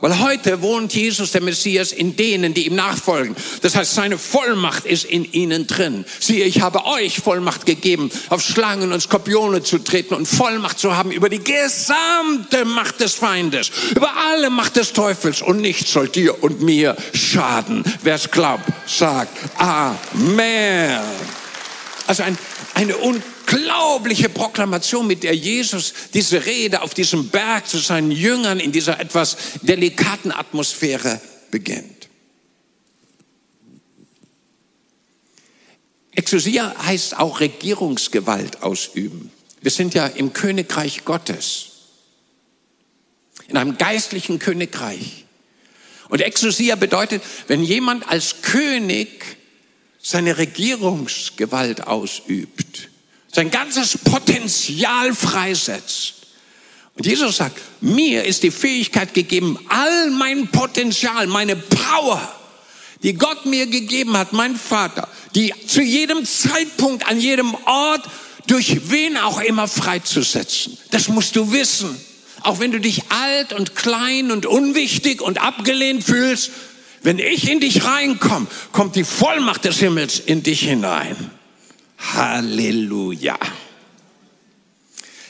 Weil 0.00 0.20
heute 0.20 0.60
wohnt 0.60 0.92
Jesus, 0.92 1.30
der 1.30 1.40
Messias, 1.40 1.92
in 1.92 2.16
denen, 2.16 2.52
die 2.52 2.66
ihm 2.66 2.74
nachfolgen. 2.74 3.36
Das 3.62 3.76
heißt, 3.76 3.94
seine 3.94 4.18
Vollmacht 4.18 4.86
ist 4.86 5.04
in 5.04 5.24
ihnen 5.32 5.68
drin. 5.68 6.04
Siehe, 6.18 6.44
ich 6.44 6.60
habe 6.60 6.84
euch 6.84 7.20
Vollmacht 7.20 7.64
gegeben, 7.64 8.10
auf 8.28 8.42
Schlangen 8.42 8.92
und 8.92 9.00
Skorpione 9.00 9.62
zu 9.62 9.78
treten 9.78 10.14
und 10.14 10.26
Vollmacht 10.26 10.80
zu 10.80 10.96
haben 10.96 11.12
über 11.12 11.28
die 11.28 11.42
gesamte 11.42 12.64
Macht 12.64 13.00
des 13.00 13.14
Feindes, 13.14 13.70
über 13.92 14.10
alle 14.30 14.50
Macht 14.50 14.76
des 14.76 14.92
Teufels 14.92 15.42
und 15.42 15.60
nichts 15.60 15.92
soll 15.92 16.08
dir 16.08 16.42
und 16.42 16.60
mir 16.60 16.96
schaden. 17.14 17.84
Wer 18.02 18.16
es 18.16 18.30
glaubt, 18.30 18.64
sagt 18.86 19.38
Amen. 19.58 21.00
Also 22.06 22.24
ein, 22.24 22.36
eine 22.74 22.96
unglaubliche 22.96 23.33
Proklamation, 24.28 25.06
mit 25.06 25.22
der 25.22 25.34
Jesus 25.34 25.94
diese 26.12 26.46
Rede 26.46 26.82
auf 26.82 26.94
diesem 26.94 27.28
Berg 27.28 27.66
zu 27.66 27.78
seinen 27.78 28.10
Jüngern 28.10 28.60
in 28.60 28.72
dieser 28.72 29.00
etwas 29.00 29.36
delikaten 29.62 30.32
Atmosphäre 30.32 31.20
beginnt. 31.50 32.08
Exousia 36.12 36.74
heißt 36.84 37.18
auch 37.18 37.40
Regierungsgewalt 37.40 38.62
ausüben. 38.62 39.32
Wir 39.60 39.70
sind 39.70 39.94
ja 39.94 40.06
im 40.06 40.32
Königreich 40.32 41.04
Gottes, 41.04 41.70
in 43.48 43.56
einem 43.56 43.76
geistlichen 43.76 44.38
Königreich. 44.38 45.24
Und 46.08 46.20
Exousia 46.20 46.76
bedeutet, 46.76 47.22
wenn 47.48 47.64
jemand 47.64 48.08
als 48.08 48.42
König 48.42 49.36
seine 50.00 50.38
Regierungsgewalt 50.38 51.86
ausübt, 51.86 52.90
sein 53.34 53.50
ganzes 53.50 53.98
Potenzial 53.98 55.14
freisetzt. 55.14 56.14
Und 56.96 57.06
Jesus 57.06 57.38
sagt, 57.38 57.60
mir 57.80 58.24
ist 58.24 58.44
die 58.44 58.52
Fähigkeit 58.52 59.14
gegeben, 59.14 59.58
all 59.68 60.10
mein 60.10 60.48
Potenzial, 60.48 61.26
meine 61.26 61.56
Power, 61.56 62.20
die 63.02 63.14
Gott 63.14 63.46
mir 63.46 63.66
gegeben 63.66 64.16
hat, 64.16 64.32
mein 64.32 64.56
Vater, 64.56 65.08
die 65.34 65.52
zu 65.66 65.82
jedem 65.82 66.24
Zeitpunkt, 66.24 67.06
an 67.06 67.20
jedem 67.20 67.54
Ort, 67.66 68.08
durch 68.46 68.90
wen 68.90 69.16
auch 69.16 69.40
immer 69.40 69.66
freizusetzen. 69.66 70.78
Das 70.90 71.08
musst 71.08 71.34
du 71.34 71.52
wissen. 71.52 71.98
Auch 72.42 72.60
wenn 72.60 72.72
du 72.72 72.78
dich 72.78 73.02
alt 73.08 73.52
und 73.52 73.74
klein 73.74 74.30
und 74.30 74.46
unwichtig 74.46 75.22
und 75.22 75.40
abgelehnt 75.40 76.04
fühlst, 76.04 76.50
wenn 77.02 77.18
ich 77.18 77.50
in 77.50 77.60
dich 77.60 77.84
reinkomme, 77.84 78.46
kommt 78.72 78.96
die 78.96 79.04
Vollmacht 79.04 79.64
des 79.64 79.78
Himmels 79.78 80.20
in 80.20 80.42
dich 80.42 80.60
hinein. 80.60 81.30
Halleluja. 82.12 83.38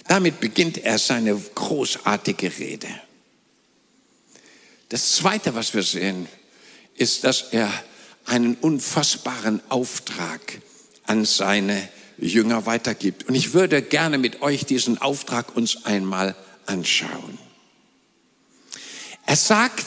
Damit 0.07 0.41
beginnt 0.41 0.79
er 0.79 0.99
seine 0.99 1.35
großartige 1.35 2.59
Rede. 2.59 2.89
Das 4.89 5.13
Zweite, 5.13 5.55
was 5.55 5.75
wir 5.75 5.83
sehen, 5.83 6.29
ist, 6.97 7.25
dass 7.25 7.53
er 7.53 7.73
einen 8.27 8.55
unfassbaren 8.57 9.61
Auftrag 9.69 10.61
an 11.05 11.25
seine 11.25 11.89
Jünger 12.19 12.67
weitergibt. 12.67 13.29
Und 13.29 13.35
ich 13.35 13.55
würde 13.55 13.83
gerne 13.83 14.19
mit 14.19 14.43
euch 14.43 14.65
diesen 14.65 14.99
Auftrag 14.99 15.57
uns 15.57 15.85
einmal 15.85 16.35
anschauen. 16.67 17.39
Er 19.27 19.37
sagt, 19.37 19.85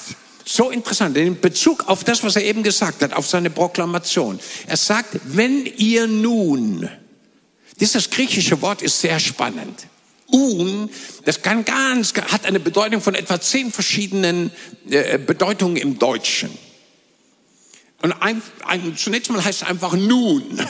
so 0.47 0.69
interessant, 0.69 1.17
in 1.17 1.39
Bezug 1.41 1.89
auf 1.89 2.03
das, 2.05 2.23
was 2.23 2.37
er 2.37 2.43
eben 2.45 2.63
gesagt 2.63 3.01
hat, 3.03 3.13
auf 3.13 3.27
seine 3.27 3.49
Proklamation. 3.49 4.39
Er 4.65 4.77
sagt, 4.77 5.19
wenn 5.25 5.65
ihr 5.65 6.07
nun, 6.07 6.89
dieses 7.79 8.09
griechische 8.09 8.61
Wort 8.61 8.81
ist 8.81 9.01
sehr 9.01 9.19
spannend. 9.19 9.87
Un, 10.31 10.89
das 11.25 11.41
kann 11.41 11.65
ganz, 11.65 12.13
hat 12.13 12.45
eine 12.45 12.61
Bedeutung 12.61 13.01
von 13.01 13.13
etwa 13.13 13.41
zehn 13.41 13.71
verschiedenen 13.71 14.51
äh, 14.89 15.17
Bedeutungen 15.17 15.75
im 15.77 15.99
Deutschen. 15.99 16.49
Und 18.01 18.13
ein, 18.13 18.41
ein, 18.65 18.95
zunächst 18.95 19.29
mal 19.29 19.43
heißt 19.43 19.63
es 19.63 19.67
einfach 19.67 19.93
nun. 19.93 20.65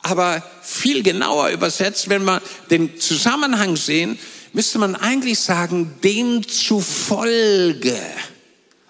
Aber 0.00 0.42
viel 0.62 1.02
genauer 1.02 1.50
übersetzt, 1.50 2.08
wenn 2.08 2.24
wir 2.24 2.40
den 2.70 2.98
Zusammenhang 2.98 3.76
sehen, 3.76 4.18
müsste 4.52 4.78
man 4.78 4.94
eigentlich 4.94 5.38
sagen, 5.38 5.96
demzufolge. 6.02 7.98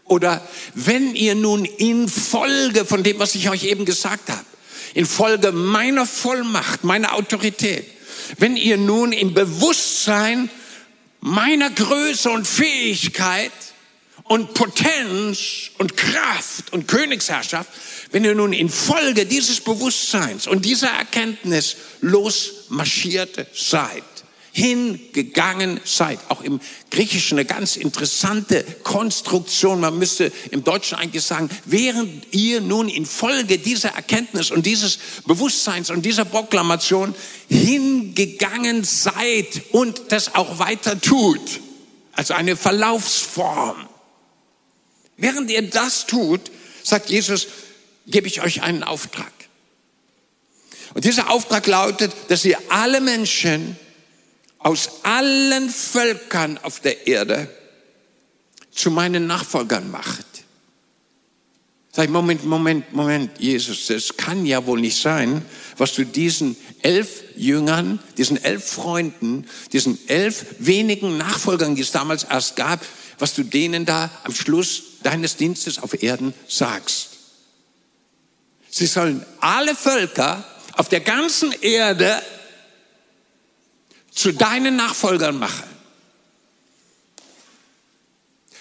Oder 0.09 0.47
wenn 0.75 1.15
ihr 1.15 1.35
nun 1.35 1.65
in 1.65 2.09
Folge 2.09 2.85
von 2.85 3.03
dem, 3.03 3.19
was 3.19 3.35
ich 3.35 3.49
euch 3.50 3.65
eben 3.65 3.85
gesagt 3.85 4.31
habe, 4.31 4.45
in 4.95 5.07
Folge 5.07 5.53
meiner 5.53 6.07
Vollmacht, 6.07 6.83
meiner 6.83 7.15
Autorität, 7.15 7.87
wenn 8.38 8.57
ihr 8.57 8.77
nun 8.77 9.12
im 9.12 9.35
Bewusstsein 9.35 10.50
meiner 11.21 11.71
Größe 11.71 12.31
und 12.31 12.47
Fähigkeit 12.47 13.53
und 14.25 14.55
Potenz 14.55 15.71
und 15.79 15.97
Kraft 15.97 16.73
und 16.73 16.88
Königsherrschaft, 16.88 17.71
wenn 18.11 18.25
ihr 18.25 18.35
nun 18.35 18.53
in 18.53 18.69
Folge 18.69 19.27
dieses 19.27 19.61
Bewusstseins 19.61 20.47
und 20.47 20.65
dieser 20.65 20.88
Erkenntnis 20.88 21.77
losmarschiert 22.00 23.47
seid, 23.55 24.05
hingegangen 24.52 25.81
seid. 25.85 26.19
Auch 26.28 26.40
im 26.43 26.61
Griechischen 26.90 27.38
eine 27.38 27.47
ganz 27.47 27.76
interessante 27.76 28.64
Konstruktion. 28.83 29.81
Man 29.81 29.99
müsste 29.99 30.33
im 30.50 30.64
Deutschen 30.64 30.99
eigentlich 30.99 31.25
sagen, 31.25 31.49
während 31.64 32.35
ihr 32.35 32.61
nun 32.61 32.88
infolge 32.88 33.59
dieser 33.59 33.90
Erkenntnis 33.90 34.50
und 34.50 34.67
dieses 34.67 34.99
Bewusstseins 35.26 35.90
und 35.90 36.05
dieser 36.05 36.25
Proklamation 36.25 37.14
hingegangen 37.49 38.85
seid 38.85 39.62
und 39.73 40.02
das 40.09 40.35
auch 40.35 40.59
weiter 40.59 41.00
tut. 41.00 41.61
Also 42.12 42.35
eine 42.35 42.57
Verlaufsform. 42.57 43.88
Während 45.17 45.50
ihr 45.50 45.62
das 45.62 46.07
tut, 46.07 46.50
sagt 46.83 47.11
Jesus, 47.11 47.49
gebe 48.07 48.26
ich 48.26 48.43
euch 48.43 48.62
einen 48.62 48.83
Auftrag. 48.83 49.33
Und 50.95 51.05
dieser 51.05 51.31
Auftrag 51.31 51.67
lautet, 51.67 52.12
dass 52.28 52.45
ihr 52.45 52.59
alle 52.71 53.00
Menschen 53.00 53.76
aus 54.69 55.03
allen 55.03 55.71
Völkern 55.71 56.59
auf 56.59 56.81
der 56.81 57.07
Erde 57.07 57.49
zu 58.71 58.91
meinen 58.91 59.27
Nachfolgern 59.27 59.91
macht. 59.91 60.27
Sag 61.91 62.05
ich, 62.05 62.11
Moment, 62.11 62.45
Moment, 62.45 62.93
Moment, 62.93 63.31
Jesus, 63.41 63.87
das 63.87 64.19
kann 64.19 64.45
ja 64.45 64.67
wohl 64.67 64.79
nicht 64.79 65.01
sein, 65.01 65.43
was 65.79 65.95
du 65.95 66.05
diesen 66.05 66.55
elf 66.83 67.25
Jüngern, 67.35 67.99
diesen 68.19 68.37
elf 68.45 68.63
Freunden, 68.63 69.47
diesen 69.73 69.99
elf 70.07 70.45
wenigen 70.59 71.17
Nachfolgern, 71.17 71.75
die 71.75 71.81
es 71.81 71.93
damals 71.93 72.25
erst 72.25 72.57
gab, 72.57 72.85
was 73.19 73.33
du 73.33 73.45
denen 73.45 73.87
da 73.87 74.11
am 74.25 74.35
Schluss 74.35 74.83
deines 75.03 75.37
Dienstes 75.37 75.83
auf 75.83 76.03
Erden 76.03 76.35
sagst. 76.47 77.09
Sie 78.69 78.87
sollen 78.87 79.25
alle 79.41 79.75
Völker 79.75 80.45
auf 80.75 80.91
der 80.91 81.01
ganzen 81.01 81.53
Erde 81.63 82.21
zu 84.19 84.33
deinen 84.33 84.75
Nachfolgern 84.75 85.39
mache. 85.39 85.63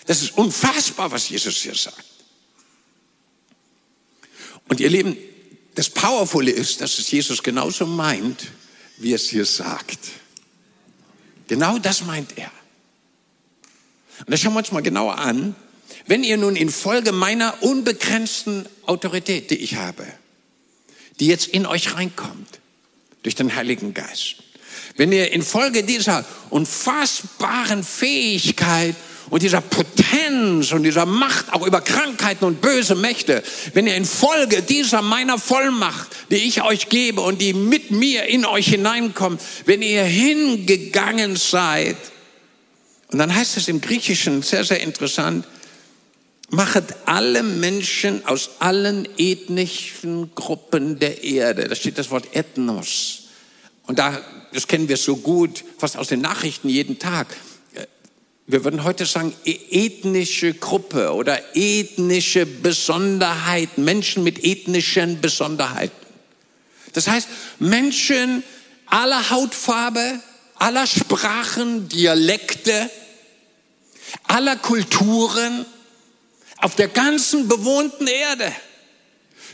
Das 0.05 0.21
ist 0.21 0.37
unfassbar, 0.37 1.09
was 1.09 1.29
Jesus 1.29 1.57
hier 1.57 1.73
sagt. 1.73 2.05
Und 4.67 4.79
ihr 4.79 4.89
Lieben, 4.89 5.17
das 5.73 5.89
Powervolle 5.89 6.51
ist, 6.51 6.81
dass 6.81 6.99
es 6.99 7.09
Jesus 7.09 7.41
genauso 7.41 7.87
meint, 7.87 8.51
wie 8.97 9.13
es 9.13 9.29
hier 9.29 9.45
sagt. 9.45 9.97
Genau 11.47 11.79
das 11.79 12.05
meint 12.05 12.37
er. 12.37 12.51
Und 14.19 14.29
das 14.29 14.39
schauen 14.39 14.53
wir 14.53 14.59
uns 14.59 14.71
mal 14.71 14.83
genauer 14.83 15.17
an. 15.17 15.55
Wenn 16.05 16.23
ihr 16.23 16.37
nun 16.37 16.55
infolge 16.55 17.11
meiner 17.11 17.63
unbegrenzten 17.63 18.69
Autorität, 18.85 19.49
die 19.49 19.57
ich 19.57 19.75
habe, 19.75 20.05
die 21.19 21.25
jetzt 21.25 21.47
in 21.47 21.65
euch 21.65 21.95
reinkommt, 21.95 22.59
durch 23.23 23.33
den 23.33 23.55
Heiligen 23.55 23.95
Geist, 23.95 24.43
wenn 24.95 25.11
ihr 25.11 25.31
infolge 25.31 25.83
dieser 25.83 26.25
unfassbaren 26.49 27.83
Fähigkeit 27.83 28.95
und 29.29 29.43
dieser 29.43 29.61
Potenz 29.61 30.71
und 30.71 30.83
dieser 30.83 31.05
Macht 31.05 31.51
auch 31.53 31.65
über 31.65 31.81
Krankheiten 31.81 32.45
und 32.45 32.61
böse 32.61 32.95
Mächte, 32.95 33.43
wenn 33.73 33.87
ihr 33.87 33.95
infolge 33.95 34.61
dieser 34.61 35.01
meiner 35.01 35.37
Vollmacht, 35.37 36.07
die 36.31 36.35
ich 36.35 36.63
euch 36.63 36.89
gebe 36.89 37.21
und 37.21 37.41
die 37.41 37.53
mit 37.53 37.91
mir 37.91 38.25
in 38.25 38.45
euch 38.45 38.67
hineinkommt, 38.67 39.41
wenn 39.65 39.81
ihr 39.81 40.03
hingegangen 40.03 41.35
seid 41.35 41.97
Und 43.11 43.19
dann 43.19 43.33
heißt 43.33 43.57
es 43.57 43.67
im 43.67 43.81
Griechischen 43.81 44.41
sehr, 44.41 44.63
sehr 44.63 44.81
interessant, 44.81 45.45
machet 46.49 46.95
alle 47.05 47.43
Menschen 47.43 48.25
aus 48.25 48.49
allen 48.59 49.07
ethnischen 49.17 50.33
Gruppen 50.35 50.99
der 50.99 51.23
Erde. 51.23 51.67
Da 51.67 51.75
steht 51.75 51.97
das 51.97 52.09
Wort 52.09 52.35
Ethnos. 52.35 53.23
Und 53.85 53.99
da, 53.99 54.21
das 54.53 54.67
kennen 54.67 54.87
wir 54.87 54.97
so 54.97 55.17
gut, 55.17 55.63
fast 55.77 55.97
aus 55.97 56.07
den 56.07 56.21
Nachrichten 56.21 56.69
jeden 56.69 56.99
Tag. 56.99 57.27
Wir 58.45 58.63
würden 58.63 58.83
heute 58.83 59.05
sagen, 59.05 59.33
e-, 59.43 59.85
ethnische 59.85 60.53
Gruppe 60.53 61.13
oder 61.13 61.55
ethnische 61.55 62.45
Besonderheit, 62.45 63.77
Menschen 63.77 64.23
mit 64.23 64.43
ethnischen 64.43 65.19
Besonderheiten. 65.19 65.95
Das 66.93 67.07
heißt, 67.07 67.27
Menschen 67.59 68.43
aller 68.85 69.29
Hautfarbe, 69.29 70.19
aller 70.55 70.87
Sprachen, 70.87 71.89
Dialekte, 71.89 72.89
aller 74.23 74.55
Kulturen 74.55 75.65
auf 76.59 76.75
der 76.75 76.87
ganzen 76.87 77.47
bewohnten 77.47 78.07
Erde 78.07 78.51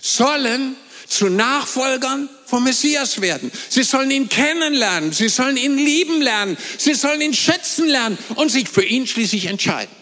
sollen 0.02 0.76
zu 1.08 1.30
Nachfolgern 1.30 2.30
vom 2.54 2.66
Messias 2.66 3.20
werden. 3.20 3.52
Sie 3.68 3.82
sollen 3.82 4.12
ihn 4.12 4.30
kennenlernen, 4.30 5.12
sie 5.12 5.28
sollen 5.28 5.58
ihn 5.58 5.76
lieben 5.76 6.22
lernen, 6.22 6.56
sie 6.78 6.94
sollen 6.94 7.20
ihn 7.20 7.34
schätzen 7.34 7.88
lernen 7.88 8.16
und 8.36 8.52
sich 8.52 8.70
für 8.70 8.86
ihn 8.86 9.08
schließlich 9.08 9.48
entscheiden. 9.48 9.96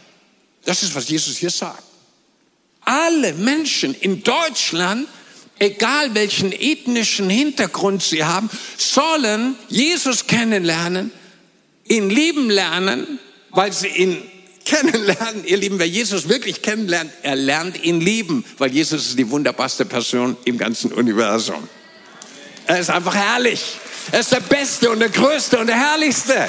Das 0.65 0.83
ist, 0.83 0.93
was 0.93 1.07
Jesus 1.07 1.37
hier 1.37 1.49
sagt. 1.49 1.81
Alle 2.81 3.31
Menschen 3.35 3.93
in 3.93 4.21
Deutschland, 4.21 5.07
egal 5.59 6.13
welchen 6.13 6.51
ethnischen 6.51 7.29
Hintergrund 7.29 8.03
sie 8.03 8.25
haben, 8.25 8.49
sollen 8.77 9.55
Jesus 9.69 10.27
kennenlernen, 10.27 11.09
ihn 11.87 12.09
lieben 12.09 12.49
lernen, 12.49 13.17
weil 13.51 13.71
sie 13.71 13.87
ihn 13.87 14.21
kennenlernen, 14.65 15.45
ihr 15.45 15.55
Lieben, 15.55 15.79
wer 15.79 15.87
Jesus 15.87 16.27
wirklich 16.27 16.61
kennenlernt, 16.61 17.11
er 17.23 17.37
lernt 17.37 17.81
ihn 17.81 18.01
lieben, 18.01 18.43
weil 18.57 18.73
Jesus 18.73 19.07
ist 19.07 19.19
die 19.19 19.29
wunderbarste 19.29 19.85
Person 19.85 20.35
im 20.43 20.57
ganzen 20.57 20.91
Universum. 20.91 21.69
Er 22.71 22.79
ist 22.79 22.89
einfach 22.89 23.13
herrlich. 23.13 23.75
Er 24.13 24.21
ist 24.21 24.31
der 24.31 24.39
Beste 24.39 24.89
und 24.91 24.99
der 24.99 25.09
Größte 25.09 25.59
und 25.59 25.67
der 25.67 25.75
Herrlichste. 25.75 26.47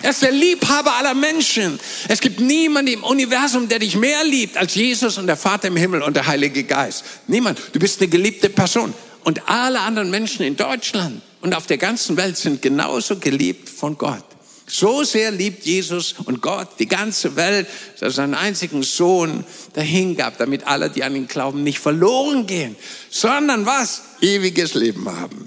Er 0.00 0.10
ist 0.10 0.22
der 0.22 0.30
Liebhaber 0.30 0.94
aller 0.96 1.12
Menschen. 1.12 1.78
Es 2.08 2.22
gibt 2.22 2.40
niemanden 2.40 2.94
im 2.94 3.04
Universum, 3.04 3.68
der 3.68 3.80
dich 3.80 3.96
mehr 3.96 4.24
liebt 4.24 4.56
als 4.56 4.74
Jesus 4.74 5.18
und 5.18 5.26
der 5.26 5.36
Vater 5.36 5.68
im 5.68 5.76
Himmel 5.76 6.00
und 6.00 6.16
der 6.16 6.26
Heilige 6.26 6.64
Geist. 6.64 7.04
Niemand. 7.26 7.60
Du 7.74 7.78
bist 7.78 8.00
eine 8.00 8.08
geliebte 8.08 8.48
Person. 8.48 8.94
Und 9.24 9.46
alle 9.46 9.80
anderen 9.80 10.08
Menschen 10.08 10.46
in 10.46 10.56
Deutschland 10.56 11.20
und 11.42 11.54
auf 11.54 11.66
der 11.66 11.76
ganzen 11.76 12.16
Welt 12.16 12.38
sind 12.38 12.62
genauso 12.62 13.18
geliebt 13.18 13.68
von 13.68 13.98
Gott. 13.98 14.24
So 14.68 15.04
sehr 15.04 15.30
liebt 15.30 15.64
Jesus 15.64 16.14
und 16.24 16.42
Gott 16.42 16.70
die 16.80 16.88
ganze 16.88 17.36
Welt, 17.36 17.68
dass 17.94 18.02
er 18.02 18.10
seinen 18.10 18.34
einzigen 18.34 18.82
Sohn 18.82 19.44
dahingab, 19.74 20.38
damit 20.38 20.66
alle, 20.66 20.90
die 20.90 21.04
an 21.04 21.14
ihn 21.14 21.28
glauben, 21.28 21.62
nicht 21.62 21.78
verloren 21.78 22.46
gehen, 22.46 22.74
sondern 23.08 23.64
was? 23.64 24.02
Ewiges 24.20 24.74
Leben 24.74 25.08
haben. 25.08 25.46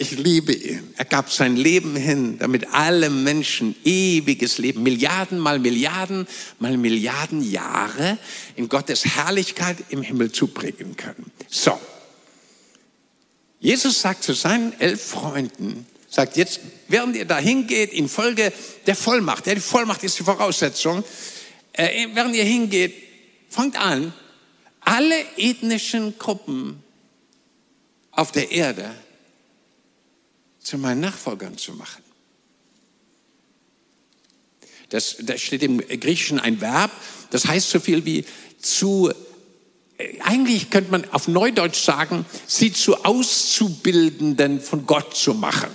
Ich 0.00 0.12
liebe 0.12 0.52
ihn. 0.52 0.94
Er 0.96 1.06
gab 1.06 1.32
sein 1.32 1.56
Leben 1.56 1.96
hin, 1.96 2.38
damit 2.38 2.72
alle 2.72 3.10
Menschen 3.10 3.74
ewiges 3.84 4.58
Leben, 4.58 4.84
Milliarden 4.84 5.40
mal 5.40 5.58
Milliarden 5.58 6.28
mal 6.60 6.76
Milliarden 6.76 7.42
Jahre 7.42 8.16
in 8.54 8.68
Gottes 8.68 9.04
Herrlichkeit 9.04 9.76
im 9.88 10.02
Himmel 10.02 10.30
zubringen 10.30 10.96
können. 10.96 11.32
So. 11.48 11.80
Jesus 13.58 14.00
sagt 14.00 14.22
zu 14.22 14.34
seinen 14.34 14.72
elf 14.78 15.02
Freunden, 15.02 15.84
sagt 16.08 16.36
jetzt, 16.36 16.60
während 16.88 17.16
ihr 17.16 17.24
da 17.24 17.38
hingeht, 17.38 17.92
in 17.92 18.08
Folge 18.08 18.52
der 18.86 18.96
Vollmacht, 18.96 19.46
ja, 19.46 19.54
die 19.54 19.60
Vollmacht 19.60 20.02
ist 20.02 20.18
die 20.18 20.24
Voraussetzung, 20.24 21.04
äh, 21.72 22.08
während 22.14 22.34
ihr 22.34 22.44
hingeht, 22.44 22.94
fangt 23.48 23.78
an, 23.78 24.12
alle 24.80 25.20
ethnischen 25.36 26.18
Gruppen 26.18 26.82
auf 28.10 28.32
der 28.32 28.50
Erde 28.50 28.94
zu 30.58 30.78
meinen 30.78 31.00
Nachfolgern 31.00 31.56
zu 31.58 31.72
machen. 31.72 32.02
Das, 34.88 35.16
da 35.20 35.36
steht 35.36 35.62
im 35.62 35.78
Griechischen 35.78 36.40
ein 36.40 36.60
Verb, 36.60 36.90
das 37.30 37.46
heißt 37.46 37.68
so 37.68 37.78
viel 37.78 38.06
wie 38.06 38.24
zu 38.60 39.12
äh, 39.98 40.20
eigentlich 40.20 40.70
könnte 40.70 40.90
man 40.90 41.10
auf 41.12 41.28
Neudeutsch 41.28 41.82
sagen, 41.82 42.24
sie 42.46 42.72
zu 42.72 43.04
Auszubildenden 43.04 44.60
von 44.60 44.86
Gott 44.86 45.14
zu 45.14 45.34
machen. 45.34 45.70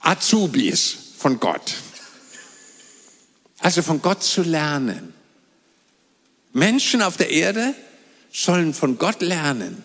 Azubis 0.00 0.96
von 1.18 1.40
Gott. 1.40 1.74
Also 3.60 3.82
von 3.82 4.00
Gott 4.00 4.22
zu 4.22 4.42
lernen. 4.42 5.14
Menschen 6.52 7.02
auf 7.02 7.16
der 7.16 7.30
Erde 7.30 7.74
sollen 8.32 8.74
von 8.74 8.98
Gott 8.98 9.20
lernen. 9.20 9.84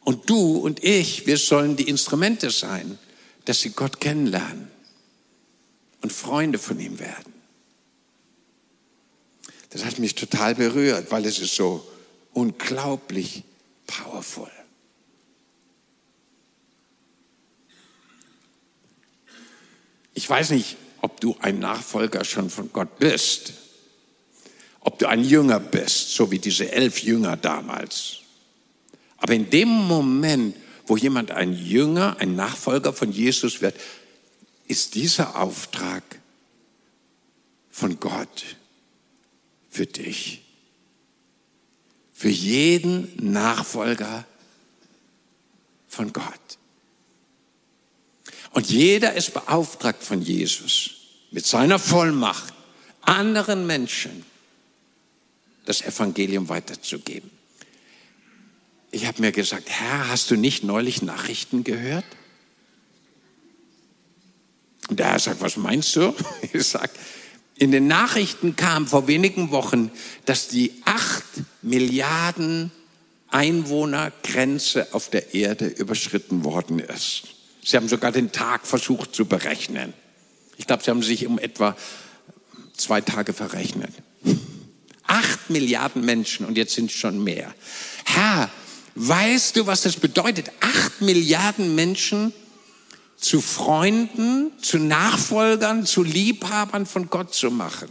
Und 0.00 0.30
du 0.30 0.56
und 0.56 0.82
ich, 0.82 1.26
wir 1.26 1.36
sollen 1.36 1.76
die 1.76 1.88
Instrumente 1.88 2.50
sein, 2.50 2.98
dass 3.44 3.60
sie 3.60 3.70
Gott 3.70 4.00
kennenlernen 4.00 4.70
und 6.02 6.12
Freunde 6.12 6.58
von 6.58 6.80
ihm 6.80 6.98
werden. 6.98 7.32
Das 9.70 9.84
hat 9.84 9.98
mich 9.98 10.14
total 10.14 10.54
berührt, 10.54 11.10
weil 11.10 11.26
es 11.26 11.38
ist 11.38 11.54
so 11.54 11.86
unglaublich 12.32 13.44
powerful. 13.86 14.50
Ich 20.20 20.28
weiß 20.28 20.50
nicht, 20.50 20.76
ob 21.00 21.18
du 21.22 21.34
ein 21.40 21.60
Nachfolger 21.60 22.24
schon 22.26 22.50
von 22.50 22.70
Gott 22.74 22.98
bist, 22.98 23.54
ob 24.80 24.98
du 24.98 25.08
ein 25.08 25.24
Jünger 25.24 25.58
bist, 25.58 26.14
so 26.14 26.30
wie 26.30 26.38
diese 26.38 26.70
elf 26.70 26.98
Jünger 26.98 27.38
damals. 27.38 28.18
Aber 29.16 29.32
in 29.32 29.48
dem 29.48 29.68
Moment, 29.68 30.54
wo 30.86 30.98
jemand 30.98 31.30
ein 31.30 31.54
Jünger, 31.54 32.18
ein 32.18 32.36
Nachfolger 32.36 32.92
von 32.92 33.10
Jesus 33.10 33.62
wird, 33.62 33.80
ist 34.68 34.94
dieser 34.94 35.40
Auftrag 35.40 36.02
von 37.70 37.98
Gott 37.98 38.44
für 39.70 39.86
dich. 39.86 40.42
Für 42.12 42.28
jeden 42.28 43.32
Nachfolger 43.32 44.26
von 45.88 46.12
Gott. 46.12 46.59
Und 48.52 48.70
jeder 48.70 49.14
ist 49.14 49.32
beauftragt 49.32 50.02
von 50.02 50.22
Jesus 50.22 50.90
mit 51.30 51.46
seiner 51.46 51.78
Vollmacht, 51.78 52.52
anderen 53.02 53.66
Menschen 53.66 54.24
das 55.64 55.82
Evangelium 55.82 56.48
weiterzugeben. 56.48 57.30
Ich 58.90 59.06
habe 59.06 59.20
mir 59.20 59.30
gesagt, 59.30 59.68
Herr, 59.68 60.08
hast 60.08 60.30
du 60.30 60.36
nicht 60.36 60.64
neulich 60.64 61.02
Nachrichten 61.02 61.62
gehört? 61.62 62.04
Und 64.88 64.98
der 64.98 65.12
Herr 65.12 65.18
sagt, 65.20 65.40
was 65.40 65.56
meinst 65.56 65.94
du? 65.94 66.12
Ich 66.52 66.66
sage, 66.66 66.90
in 67.56 67.70
den 67.70 67.86
Nachrichten 67.86 68.56
kam 68.56 68.88
vor 68.88 69.06
wenigen 69.06 69.50
Wochen, 69.50 69.92
dass 70.24 70.48
die 70.48 70.72
acht 70.84 71.24
Milliarden 71.62 72.72
Einwohnergrenze 73.28 74.88
auf 74.92 75.10
der 75.10 75.34
Erde 75.34 75.66
überschritten 75.66 76.42
worden 76.42 76.80
ist. 76.80 77.28
Sie 77.70 77.76
haben 77.76 77.88
sogar 77.88 78.10
den 78.10 78.32
Tag 78.32 78.66
versucht 78.66 79.14
zu 79.14 79.26
berechnen. 79.26 79.94
Ich 80.56 80.66
glaube, 80.66 80.82
Sie 80.82 80.90
haben 80.90 81.04
sich 81.04 81.24
um 81.26 81.38
etwa 81.38 81.76
zwei 82.76 83.00
Tage 83.00 83.32
verrechnet. 83.32 83.92
Acht 85.06 85.50
Milliarden 85.50 86.04
Menschen 86.04 86.46
und 86.46 86.56
jetzt 86.56 86.74
sind 86.74 86.90
es 86.90 86.96
schon 86.96 87.22
mehr. 87.22 87.54
Herr, 88.04 88.50
weißt 88.96 89.54
du, 89.56 89.68
was 89.68 89.82
das 89.82 89.96
bedeutet? 89.96 90.50
Acht 90.58 91.00
Milliarden 91.00 91.76
Menschen 91.76 92.32
zu 93.16 93.40
Freunden, 93.40 94.50
zu 94.60 94.78
Nachfolgern, 94.78 95.86
zu 95.86 96.02
Liebhabern 96.02 96.86
von 96.86 97.08
Gott 97.08 97.34
zu 97.34 97.52
machen. 97.52 97.88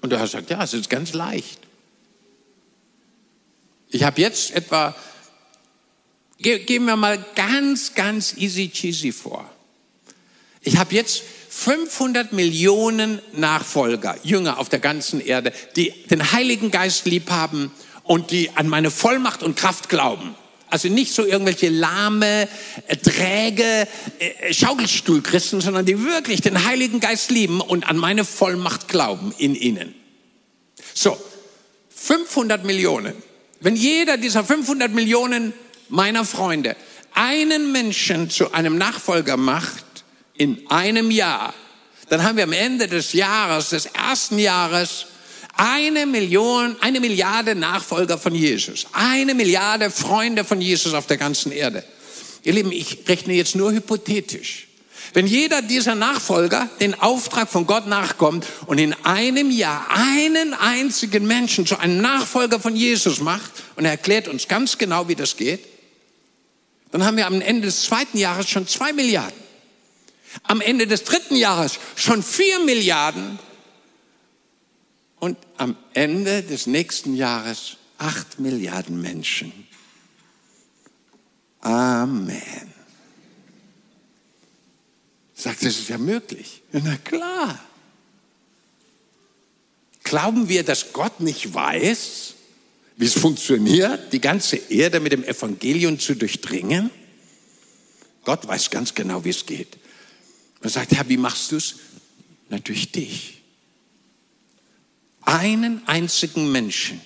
Und 0.00 0.10
der 0.10 0.18
Herr 0.18 0.26
sagt, 0.26 0.50
ja, 0.50 0.64
es 0.64 0.74
ist 0.74 0.90
ganz 0.90 1.12
leicht. 1.12 1.60
Ich 3.90 4.02
habe 4.02 4.20
jetzt 4.20 4.50
etwa 4.50 4.96
Gehen 6.42 6.84
wir 6.86 6.96
mal 6.96 7.24
ganz, 7.34 7.94
ganz 7.94 8.34
easy 8.36 8.68
cheesy 8.68 9.12
vor. 9.12 9.48
Ich 10.60 10.76
habe 10.76 10.94
jetzt 10.94 11.22
500 11.48 12.32
Millionen 12.32 13.20
Nachfolger, 13.32 14.16
Jünger 14.24 14.58
auf 14.58 14.68
der 14.68 14.78
ganzen 14.78 15.20
Erde, 15.20 15.52
die 15.76 15.92
den 16.10 16.32
Heiligen 16.32 16.70
Geist 16.70 17.06
lieb 17.06 17.30
haben 17.30 17.70
und 18.02 18.30
die 18.30 18.50
an 18.54 18.68
meine 18.68 18.90
Vollmacht 18.90 19.42
und 19.42 19.56
Kraft 19.56 19.88
glauben. 19.88 20.34
Also 20.68 20.88
nicht 20.88 21.12
so 21.12 21.24
irgendwelche 21.24 21.68
lahme, 21.68 22.48
äh, 22.86 22.96
träge 22.96 23.86
äh, 24.18 24.54
Schaukelstuhlchristen, 24.54 25.60
sondern 25.60 25.84
die 25.84 26.02
wirklich 26.02 26.40
den 26.40 26.64
Heiligen 26.64 26.98
Geist 26.98 27.30
lieben 27.30 27.60
und 27.60 27.86
an 27.86 27.98
meine 27.98 28.24
Vollmacht 28.24 28.88
glauben 28.88 29.34
in 29.36 29.54
ihnen. 29.54 29.94
So, 30.94 31.16
500 31.90 32.64
Millionen. 32.64 33.12
Wenn 33.60 33.76
jeder 33.76 34.16
dieser 34.16 34.44
500 34.44 34.92
Millionen 34.92 35.52
meiner 35.92 36.24
Freunde 36.24 36.74
einen 37.14 37.70
Menschen 37.70 38.30
zu 38.30 38.52
einem 38.52 38.78
Nachfolger 38.78 39.36
macht, 39.36 39.84
in 40.34 40.68
einem 40.70 41.10
Jahr, 41.10 41.54
dann 42.08 42.22
haben 42.22 42.36
wir 42.36 42.44
am 42.44 42.52
Ende 42.52 42.88
des 42.88 43.12
Jahres, 43.12 43.70
des 43.70 43.86
ersten 43.86 44.38
Jahres, 44.38 45.06
eine 45.54 46.06
Million, 46.06 46.76
eine 46.80 46.98
Milliarde 46.98 47.54
Nachfolger 47.54 48.16
von 48.16 48.34
Jesus. 48.34 48.86
Eine 48.92 49.34
Milliarde 49.34 49.90
Freunde 49.90 50.44
von 50.44 50.60
Jesus 50.60 50.94
auf 50.94 51.06
der 51.06 51.18
ganzen 51.18 51.52
Erde. 51.52 51.84
Ihr 52.42 52.54
Lieben, 52.54 52.72
ich 52.72 52.98
rechne 53.06 53.34
jetzt 53.34 53.54
nur 53.54 53.72
hypothetisch. 53.72 54.68
Wenn 55.12 55.26
jeder 55.26 55.60
dieser 55.60 55.94
Nachfolger 55.94 56.70
den 56.80 56.98
Auftrag 56.98 57.50
von 57.50 57.66
Gott 57.66 57.86
nachkommt 57.86 58.46
und 58.66 58.78
in 58.78 58.94
einem 59.04 59.50
Jahr 59.50 59.86
einen 59.90 60.54
einzigen 60.54 61.26
Menschen 61.26 61.66
zu 61.66 61.78
einem 61.78 62.00
Nachfolger 62.00 62.58
von 62.58 62.74
Jesus 62.74 63.20
macht 63.20 63.50
und 63.76 63.84
er 63.84 63.90
erklärt 63.90 64.26
uns 64.26 64.48
ganz 64.48 64.78
genau, 64.78 65.08
wie 65.08 65.14
das 65.14 65.36
geht, 65.36 65.71
dann 66.92 67.04
haben 67.04 67.16
wir 67.16 67.26
am 67.26 67.40
Ende 67.40 67.66
des 67.66 67.82
zweiten 67.82 68.18
Jahres 68.18 68.48
schon 68.48 68.68
zwei 68.68 68.92
Milliarden. 68.92 69.40
Am 70.44 70.60
Ende 70.60 70.86
des 70.86 71.04
dritten 71.04 71.34
Jahres 71.34 71.78
schon 71.96 72.22
vier 72.22 72.60
Milliarden 72.60 73.38
und 75.18 75.38
am 75.56 75.76
Ende 75.94 76.42
des 76.42 76.66
nächsten 76.66 77.14
Jahres 77.14 77.78
acht 77.98 78.38
Milliarden 78.38 79.00
Menschen. 79.00 79.52
Amen. 81.60 82.72
Sagt, 85.34 85.64
das 85.64 85.78
ist 85.78 85.88
ja 85.88 85.98
möglich. 85.98 86.62
Na 86.72 86.96
klar. 86.98 87.58
Glauben 90.02 90.48
wir, 90.48 90.62
dass 90.62 90.92
Gott 90.92 91.20
nicht 91.20 91.54
weiß, 91.54 92.34
wie 92.96 93.06
es 93.06 93.14
funktioniert, 93.14 94.12
die 94.12 94.20
ganze 94.20 94.56
Erde 94.56 95.00
mit 95.00 95.12
dem 95.12 95.24
Evangelium 95.24 95.98
zu 95.98 96.14
durchdringen? 96.14 96.90
Gott 98.24 98.46
weiß 98.46 98.70
ganz 98.70 98.94
genau, 98.94 99.24
wie 99.24 99.30
es 99.30 99.46
geht. 99.46 99.78
Er 100.60 100.70
sagt, 100.70 100.92
Herr, 100.92 101.08
wie 101.08 101.16
machst 101.16 101.52
du 101.52 101.56
es? 101.56 101.76
Na, 102.48 102.58
durch 102.58 102.92
dich. 102.92 103.42
Einen 105.22 105.86
einzigen 105.86 106.52
Menschen 106.52 107.00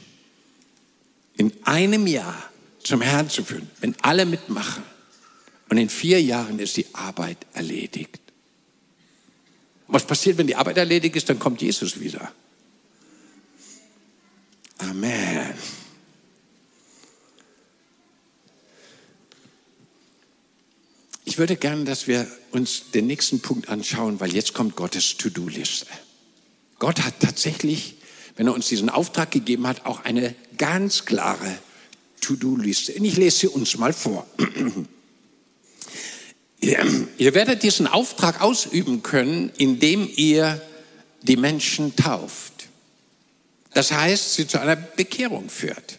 in 1.36 1.52
einem 1.64 2.06
Jahr 2.06 2.50
zum 2.82 3.00
Herrn 3.00 3.28
zu 3.28 3.44
führen, 3.44 3.70
wenn 3.80 3.94
alle 4.02 4.26
mitmachen. 4.26 4.82
Und 5.68 5.78
in 5.78 5.88
vier 5.88 6.22
Jahren 6.22 6.58
ist 6.58 6.76
die 6.76 6.86
Arbeit 6.92 7.38
erledigt. 7.52 8.20
Was 9.88 10.06
passiert, 10.06 10.38
wenn 10.38 10.46
die 10.46 10.56
Arbeit 10.56 10.76
erledigt 10.76 11.16
ist? 11.16 11.28
Dann 11.28 11.38
kommt 11.38 11.62
Jesus 11.62 12.00
wieder. 12.00 12.32
Amen. 14.78 15.54
Ich 21.24 21.38
würde 21.38 21.56
gerne, 21.56 21.84
dass 21.84 22.06
wir 22.06 22.26
uns 22.52 22.90
den 22.92 23.06
nächsten 23.06 23.40
Punkt 23.40 23.68
anschauen, 23.68 24.20
weil 24.20 24.32
jetzt 24.34 24.54
kommt 24.54 24.76
Gottes 24.76 25.16
To-Do-Liste. 25.16 25.86
Gott 26.78 27.02
hat 27.02 27.20
tatsächlich, 27.20 27.96
wenn 28.36 28.46
er 28.46 28.54
uns 28.54 28.68
diesen 28.68 28.88
Auftrag 28.88 29.30
gegeben 29.30 29.66
hat, 29.66 29.86
auch 29.86 30.04
eine 30.04 30.34
ganz 30.56 31.04
klare 31.04 31.58
To-Do-Liste. 32.20 32.94
Und 32.94 33.04
ich 33.04 33.16
lese 33.16 33.38
sie 33.38 33.48
uns 33.48 33.76
mal 33.76 33.92
vor. 33.92 34.26
Ihr 36.60 37.34
werdet 37.34 37.62
diesen 37.62 37.86
Auftrag 37.86 38.40
ausüben 38.40 39.02
können, 39.02 39.52
indem 39.58 40.08
ihr 40.16 40.60
die 41.22 41.36
Menschen 41.36 41.94
tauft. 41.96 42.55
Das 43.76 43.92
heißt, 43.92 44.32
sie 44.32 44.46
zu 44.46 44.58
einer 44.58 44.74
Bekehrung 44.74 45.50
führt, 45.50 45.98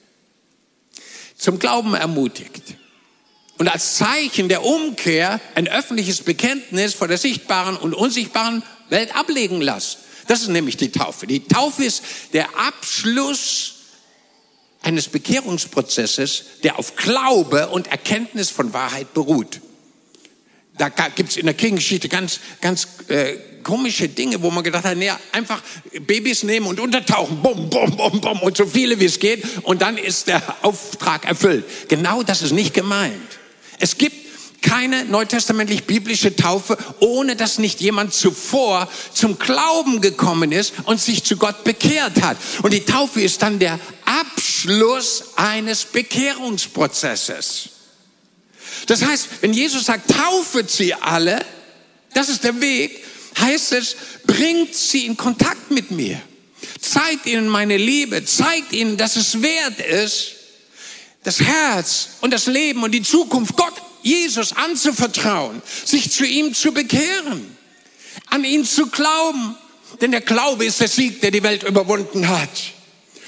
zum 1.37 1.59
Glauben 1.59 1.93
ermutigt 1.93 2.63
und 3.59 3.67
als 3.67 3.97
Zeichen 3.97 4.49
der 4.49 4.65
Umkehr 4.65 5.39
ein 5.53 5.67
öffentliches 5.67 6.21
Bekenntnis 6.21 6.95
vor 6.95 7.07
der 7.07 7.19
sichtbaren 7.19 7.77
und 7.77 7.93
unsichtbaren 7.93 8.63
Welt 8.89 9.15
ablegen 9.15 9.61
lasst. 9.61 9.99
Das 10.25 10.41
ist 10.41 10.47
nämlich 10.47 10.77
die 10.77 10.91
Taufe. 10.91 11.27
Die 11.27 11.47
Taufe 11.47 11.83
ist 11.83 12.01
der 12.33 12.47
Abschluss 12.57 13.75
eines 14.81 15.07
Bekehrungsprozesses, 15.07 16.45
der 16.63 16.79
auf 16.79 16.95
Glaube 16.95 17.67
und 17.67 17.89
Erkenntnis 17.89 18.49
von 18.49 18.73
Wahrheit 18.73 19.13
beruht 19.13 19.61
da 20.77 20.89
gibt 20.89 21.29
es 21.29 21.37
in 21.37 21.45
der 21.45 21.55
Kirchengeschichte 21.55 22.09
ganz, 22.09 22.39
ganz 22.61 22.87
äh, 23.09 23.37
komische 23.67 24.07
Dinge, 24.07 24.41
wo 24.41 24.49
man 24.49 24.63
gedacht 24.63 24.85
hat, 24.85 24.97
naja, 24.97 25.19
einfach 25.33 25.61
Babys 25.99 26.43
nehmen 26.43 26.67
und 26.67 26.79
untertauchen, 26.79 27.41
bum, 27.41 27.69
bum, 27.69 27.97
bum, 27.97 28.21
bum, 28.21 28.41
und 28.41 28.55
so 28.55 28.65
viele 28.65 28.97
wie 28.99 29.05
es 29.05 29.19
geht, 29.19 29.43
und 29.63 29.81
dann 29.81 29.97
ist 29.97 30.27
der 30.27 30.41
Auftrag 30.61 31.25
erfüllt. 31.25 31.65
Genau 31.89 32.23
das 32.23 32.41
ist 32.41 32.53
nicht 32.53 32.73
gemeint. 32.73 33.39
Es 33.77 33.97
gibt 33.97 34.15
keine 34.61 35.03
neutestamentlich 35.03 35.83
biblische 35.83 36.33
Taufe, 36.35 36.77
ohne 36.99 37.35
dass 37.35 37.59
nicht 37.59 37.81
jemand 37.81 38.13
zuvor 38.13 38.89
zum 39.13 39.37
Glauben 39.37 39.99
gekommen 39.99 40.53
ist 40.53 40.73
und 40.85 41.01
sich 41.01 41.25
zu 41.25 41.35
Gott 41.35 41.65
bekehrt 41.65 42.21
hat. 42.21 42.37
Und 42.63 42.73
die 42.73 42.85
Taufe 42.85 43.21
ist 43.21 43.41
dann 43.41 43.59
der 43.59 43.79
Abschluss 44.05 45.25
eines 45.35 45.83
Bekehrungsprozesses. 45.83 47.69
Das 48.87 49.03
heißt, 49.03 49.27
wenn 49.41 49.53
Jesus 49.53 49.85
sagt, 49.85 50.09
taufet 50.09 50.71
sie 50.71 50.93
alle, 50.93 51.45
das 52.13 52.29
ist 52.29 52.45
der 52.45 52.59
Weg, 52.61 53.03
heißt 53.39 53.73
es, 53.73 53.95
bringt 54.25 54.75
sie 54.75 55.05
in 55.05 55.17
Kontakt 55.17 55.71
mit 55.71 55.91
mir. 55.91 56.21
Zeigt 56.79 57.25
ihnen 57.25 57.47
meine 57.47 57.77
Liebe, 57.77 58.23
zeigt 58.25 58.73
ihnen, 58.73 58.97
dass 58.97 59.15
es 59.15 59.41
wert 59.41 59.79
ist, 59.79 60.35
das 61.23 61.39
Herz 61.39 62.09
und 62.21 62.31
das 62.31 62.45
Leben 62.47 62.83
und 62.83 62.91
die 62.91 63.01
Zukunft 63.01 63.55
Gott, 63.57 63.73
Jesus 64.01 64.53
anzuvertrauen, 64.53 65.61
sich 65.83 66.11
zu 66.11 66.25
ihm 66.25 66.53
zu 66.53 66.71
bekehren, 66.71 67.57
an 68.27 68.43
ihn 68.45 68.63
zu 68.65 68.87
glauben. 68.87 69.55
Denn 69.99 70.11
der 70.11 70.21
Glaube 70.21 70.65
ist 70.65 70.79
der 70.79 70.87
Sieg, 70.87 71.21
der 71.21 71.31
die 71.31 71.43
Welt 71.43 71.63
überwunden 71.63 72.27
hat. 72.27 72.49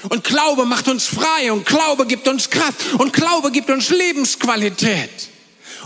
Und 0.08 0.24
Glaube 0.24 0.64
macht 0.64 0.88
uns 0.88 1.06
frei 1.06 1.52
und 1.52 1.66
Glaube 1.66 2.06
gibt 2.06 2.26
uns 2.26 2.48
Kraft 2.48 2.94
und 2.98 3.12
Glaube 3.12 3.50
gibt 3.50 3.68
uns 3.68 3.90
Lebensqualität. 3.90 5.10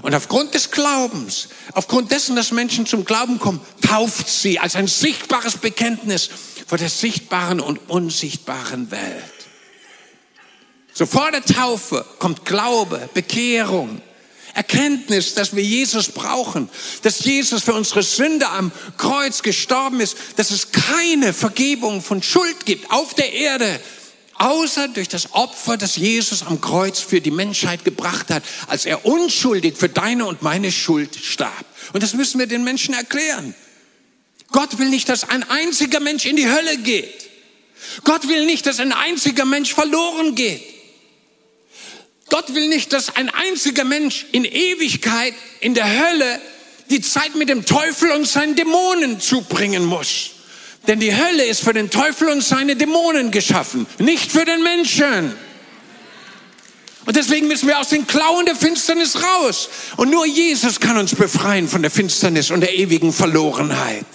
Und 0.02 0.14
aufgrund 0.14 0.54
des 0.54 0.70
Glaubens, 0.70 1.48
aufgrund 1.72 2.10
dessen, 2.10 2.36
dass 2.36 2.50
Menschen 2.50 2.86
zum 2.86 3.04
Glauben 3.04 3.38
kommen, 3.38 3.60
tauft 3.80 4.28
sie 4.28 4.58
als 4.58 4.76
ein 4.76 4.88
sichtbares 4.88 5.58
Bekenntnis 5.58 6.30
vor 6.66 6.78
der 6.78 6.88
sichtbaren 6.88 7.60
und 7.60 7.78
unsichtbaren 7.88 8.90
Welt. 8.90 9.24
So 10.92 11.06
vor 11.06 11.30
der 11.30 11.44
Taufe 11.44 12.04
kommt 12.18 12.44
Glaube, 12.44 13.08
Bekehrung, 13.14 14.00
Erkenntnis, 14.54 15.34
dass 15.34 15.56
wir 15.56 15.64
Jesus 15.64 16.10
brauchen, 16.10 16.70
dass 17.02 17.24
Jesus 17.24 17.64
für 17.64 17.74
unsere 17.74 18.04
Sünde 18.04 18.48
am 18.48 18.70
Kreuz 18.96 19.42
gestorben 19.42 20.00
ist, 20.00 20.16
dass 20.36 20.52
es 20.52 20.70
keine 20.70 21.32
Vergebung 21.32 22.00
von 22.00 22.22
Schuld 22.22 22.64
gibt 22.64 22.90
auf 22.92 23.14
der 23.14 23.32
Erde, 23.32 23.80
außer 24.36 24.88
durch 24.88 25.08
das 25.08 25.32
Opfer, 25.32 25.76
das 25.76 25.96
Jesus 25.96 26.42
am 26.42 26.60
Kreuz 26.60 27.00
für 27.00 27.20
die 27.20 27.30
Menschheit 27.30 27.84
gebracht 27.84 28.30
hat, 28.30 28.42
als 28.66 28.86
er 28.86 29.06
unschuldig 29.06 29.76
für 29.76 29.88
deine 29.88 30.26
und 30.26 30.42
meine 30.42 30.72
Schuld 30.72 31.16
starb. 31.16 31.64
Und 31.92 32.02
das 32.02 32.14
müssen 32.14 32.38
wir 32.38 32.46
den 32.46 32.64
Menschen 32.64 32.94
erklären. 32.94 33.54
Gott 34.52 34.78
will 34.78 34.88
nicht, 34.88 35.08
dass 35.08 35.28
ein 35.28 35.48
einziger 35.48 36.00
Mensch 36.00 36.26
in 36.26 36.36
die 36.36 36.48
Hölle 36.48 36.78
geht. 36.78 37.28
Gott 38.04 38.28
will 38.28 38.46
nicht, 38.46 38.66
dass 38.66 38.80
ein 38.80 38.92
einziger 38.92 39.44
Mensch 39.44 39.74
verloren 39.74 40.34
geht. 40.34 40.62
Gott 42.30 42.54
will 42.54 42.68
nicht, 42.68 42.92
dass 42.92 43.16
ein 43.16 43.28
einziger 43.30 43.84
Mensch 43.84 44.26
in 44.32 44.44
Ewigkeit 44.44 45.34
in 45.60 45.74
der 45.74 45.86
Hölle 45.86 46.40
die 46.90 47.00
Zeit 47.00 47.34
mit 47.34 47.48
dem 47.48 47.64
Teufel 47.64 48.10
und 48.12 48.26
seinen 48.26 48.56
Dämonen 48.56 49.20
zubringen 49.20 49.84
muss. 49.84 50.30
Denn 50.86 51.00
die 51.00 51.14
Hölle 51.14 51.44
ist 51.44 51.62
für 51.62 51.72
den 51.72 51.90
Teufel 51.90 52.28
und 52.28 52.42
seine 52.42 52.76
Dämonen 52.76 53.30
geschaffen, 53.30 53.86
nicht 53.98 54.30
für 54.30 54.44
den 54.44 54.62
Menschen. 54.62 55.34
Und 57.06 57.16
deswegen 57.16 57.48
müssen 57.48 57.68
wir 57.68 57.78
aus 57.78 57.88
den 57.88 58.06
Klauen 58.06 58.46
der 58.46 58.56
Finsternis 58.56 59.22
raus. 59.22 59.68
Und 59.96 60.10
nur 60.10 60.26
Jesus 60.26 60.80
kann 60.80 60.96
uns 60.96 61.14
befreien 61.14 61.68
von 61.68 61.82
der 61.82 61.90
Finsternis 61.90 62.50
und 62.50 62.60
der 62.60 62.74
ewigen 62.74 63.12
Verlorenheit. 63.12 64.06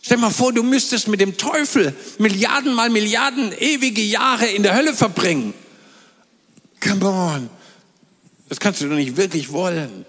Stell 0.00 0.18
mal 0.18 0.30
vor, 0.30 0.52
du 0.52 0.62
müsstest 0.62 1.08
mit 1.08 1.20
dem 1.20 1.36
Teufel 1.36 1.94
Milliarden 2.18 2.74
mal 2.74 2.90
Milliarden 2.90 3.52
ewige 3.58 4.02
Jahre 4.02 4.46
in 4.46 4.62
der 4.62 4.74
Hölle 4.74 4.94
verbringen. 4.94 5.54
Come 6.80 7.06
on. 7.06 7.50
Das 8.48 8.60
kannst 8.60 8.82
du 8.82 8.88
doch 8.88 8.96
nicht 8.96 9.16
wirklich 9.16 9.50
wollen. 9.52 10.04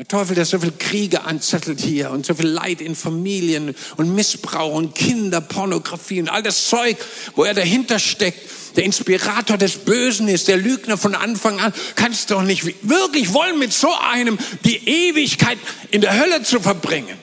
Der 0.00 0.08
Teufel, 0.08 0.34
der 0.34 0.46
so 0.46 0.58
viel 0.58 0.72
Kriege 0.78 1.24
anzettelt 1.24 1.78
hier 1.78 2.10
und 2.10 2.24
so 2.24 2.32
viel 2.32 2.46
Leid 2.46 2.80
in 2.80 2.94
Familien 2.94 3.74
und 3.98 4.14
Missbrauch 4.14 4.72
und 4.72 4.94
Kinderpornografie 4.94 6.20
und 6.22 6.30
all 6.30 6.42
das 6.42 6.70
Zeug, 6.70 6.96
wo 7.36 7.44
er 7.44 7.52
dahinter 7.52 7.98
steckt, 7.98 8.40
der 8.76 8.84
Inspirator 8.84 9.58
des 9.58 9.76
Bösen 9.76 10.26
ist, 10.28 10.48
der 10.48 10.56
Lügner 10.56 10.96
von 10.96 11.14
Anfang 11.14 11.60
an, 11.60 11.74
kannst 11.96 12.30
du 12.30 12.34
doch 12.34 12.42
nicht 12.42 12.64
wirklich 12.80 13.34
wollen, 13.34 13.58
mit 13.58 13.74
so 13.74 13.92
einem 13.92 14.38
die 14.64 14.78
Ewigkeit 14.88 15.58
in 15.90 16.00
der 16.00 16.18
Hölle 16.18 16.42
zu 16.44 16.60
verbringen. 16.60 17.18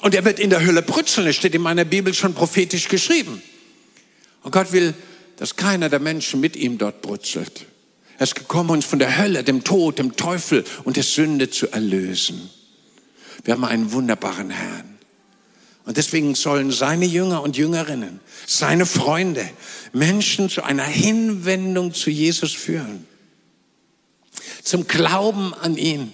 Und 0.00 0.14
er 0.14 0.24
wird 0.24 0.40
in 0.40 0.48
der 0.48 0.64
Hölle 0.64 0.80
brutzeln, 0.80 1.26
das 1.26 1.36
steht 1.36 1.54
in 1.54 1.60
meiner 1.60 1.84
Bibel 1.84 2.14
schon 2.14 2.32
prophetisch 2.32 2.88
geschrieben. 2.88 3.42
Und 4.42 4.50
Gott 4.50 4.72
will, 4.72 4.94
dass 5.36 5.56
keiner 5.56 5.90
der 5.90 6.00
Menschen 6.00 6.40
mit 6.40 6.56
ihm 6.56 6.78
dort 6.78 7.02
brutzelt. 7.02 7.66
Er 8.18 8.24
ist 8.24 8.34
gekommen, 8.34 8.70
uns 8.70 8.84
von 8.84 8.98
der 8.98 9.18
Hölle, 9.18 9.44
dem 9.44 9.64
Tod, 9.64 9.98
dem 9.98 10.16
Teufel 10.16 10.64
und 10.84 10.96
der 10.96 11.02
Sünde 11.02 11.50
zu 11.50 11.70
erlösen. 11.70 12.50
Wir 13.44 13.54
haben 13.54 13.64
einen 13.64 13.92
wunderbaren 13.92 14.50
Herrn. 14.50 14.94
Und 15.84 15.98
deswegen 15.98 16.34
sollen 16.34 16.70
seine 16.70 17.04
Jünger 17.04 17.42
und 17.42 17.56
Jüngerinnen, 17.56 18.20
seine 18.46 18.86
Freunde, 18.86 19.48
Menschen 19.92 20.48
zu 20.48 20.62
einer 20.62 20.84
Hinwendung 20.84 21.92
zu 21.92 22.10
Jesus 22.10 22.52
führen. 22.52 23.06
Zum 24.62 24.86
Glauben 24.86 25.52
an 25.52 25.76
ihn 25.76 26.12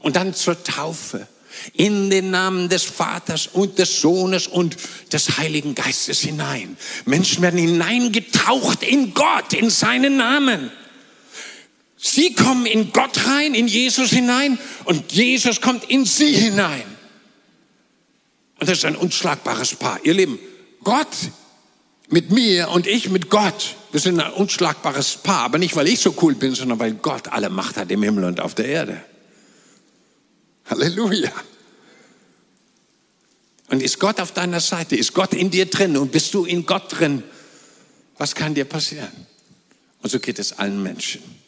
und 0.00 0.16
dann 0.16 0.32
zur 0.32 0.62
Taufe 0.64 1.28
in 1.74 2.10
den 2.10 2.30
Namen 2.30 2.68
des 2.68 2.82
Vaters 2.82 3.46
und 3.46 3.78
des 3.78 4.00
Sohnes 4.00 4.46
und 4.46 4.76
des 5.12 5.36
Heiligen 5.36 5.74
Geistes 5.74 6.20
hinein. 6.20 6.76
Menschen 7.04 7.42
werden 7.42 7.60
hineingetaucht 7.60 8.82
in 8.82 9.12
Gott, 9.12 9.52
in 9.52 9.70
seinen 9.70 10.16
Namen. 10.16 10.70
Sie 12.06 12.34
kommen 12.34 12.66
in 12.66 12.92
Gott 12.92 13.26
rein, 13.26 13.54
in 13.54 13.66
Jesus 13.66 14.10
hinein 14.10 14.58
und 14.84 15.12
Jesus 15.12 15.62
kommt 15.62 15.90
in 15.90 16.04
sie 16.04 16.34
hinein. 16.34 16.84
Und 18.60 18.68
das 18.68 18.76
ist 18.76 18.84
ein 18.84 18.94
unschlagbares 18.94 19.74
Paar. 19.76 20.00
Ihr 20.04 20.12
Lieben, 20.12 20.38
Gott 20.82 21.08
mit 22.10 22.30
mir 22.30 22.68
und 22.68 22.86
ich 22.86 23.08
mit 23.08 23.30
Gott, 23.30 23.76
wir 23.90 24.00
sind 24.00 24.20
ein 24.20 24.34
unschlagbares 24.34 25.16
Paar. 25.16 25.44
Aber 25.44 25.56
nicht, 25.56 25.76
weil 25.76 25.88
ich 25.88 25.98
so 26.00 26.14
cool 26.20 26.34
bin, 26.34 26.54
sondern 26.54 26.78
weil 26.78 26.92
Gott 26.92 27.28
alle 27.28 27.48
Macht 27.48 27.78
hat 27.78 27.90
im 27.90 28.02
Himmel 28.02 28.24
und 28.24 28.38
auf 28.38 28.54
der 28.54 28.66
Erde. 28.66 29.02
Halleluja. 30.66 31.32
Und 33.68 33.82
ist 33.82 33.98
Gott 33.98 34.20
auf 34.20 34.32
deiner 34.32 34.60
Seite? 34.60 34.94
Ist 34.94 35.14
Gott 35.14 35.32
in 35.32 35.50
dir 35.50 35.64
drin? 35.64 35.96
Und 35.96 36.12
bist 36.12 36.34
du 36.34 36.44
in 36.44 36.66
Gott 36.66 36.84
drin? 36.98 37.22
Was 38.18 38.34
kann 38.34 38.52
dir 38.52 38.66
passieren? 38.66 39.26
Und 40.02 40.10
so 40.10 40.20
geht 40.20 40.38
es 40.38 40.58
allen 40.58 40.82
Menschen. 40.82 41.43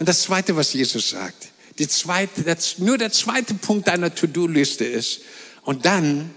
Und 0.00 0.08
das 0.08 0.22
Zweite, 0.22 0.56
was 0.56 0.72
Jesus 0.72 1.10
sagt, 1.10 1.48
die 1.78 1.86
zweite, 1.86 2.42
das, 2.42 2.78
nur 2.78 2.98
der 2.98 3.12
zweite 3.12 3.54
Punkt 3.54 3.86
deiner 3.86 4.12
To-Do-Liste 4.12 4.84
ist, 4.84 5.20
und 5.62 5.84
dann, 5.84 6.30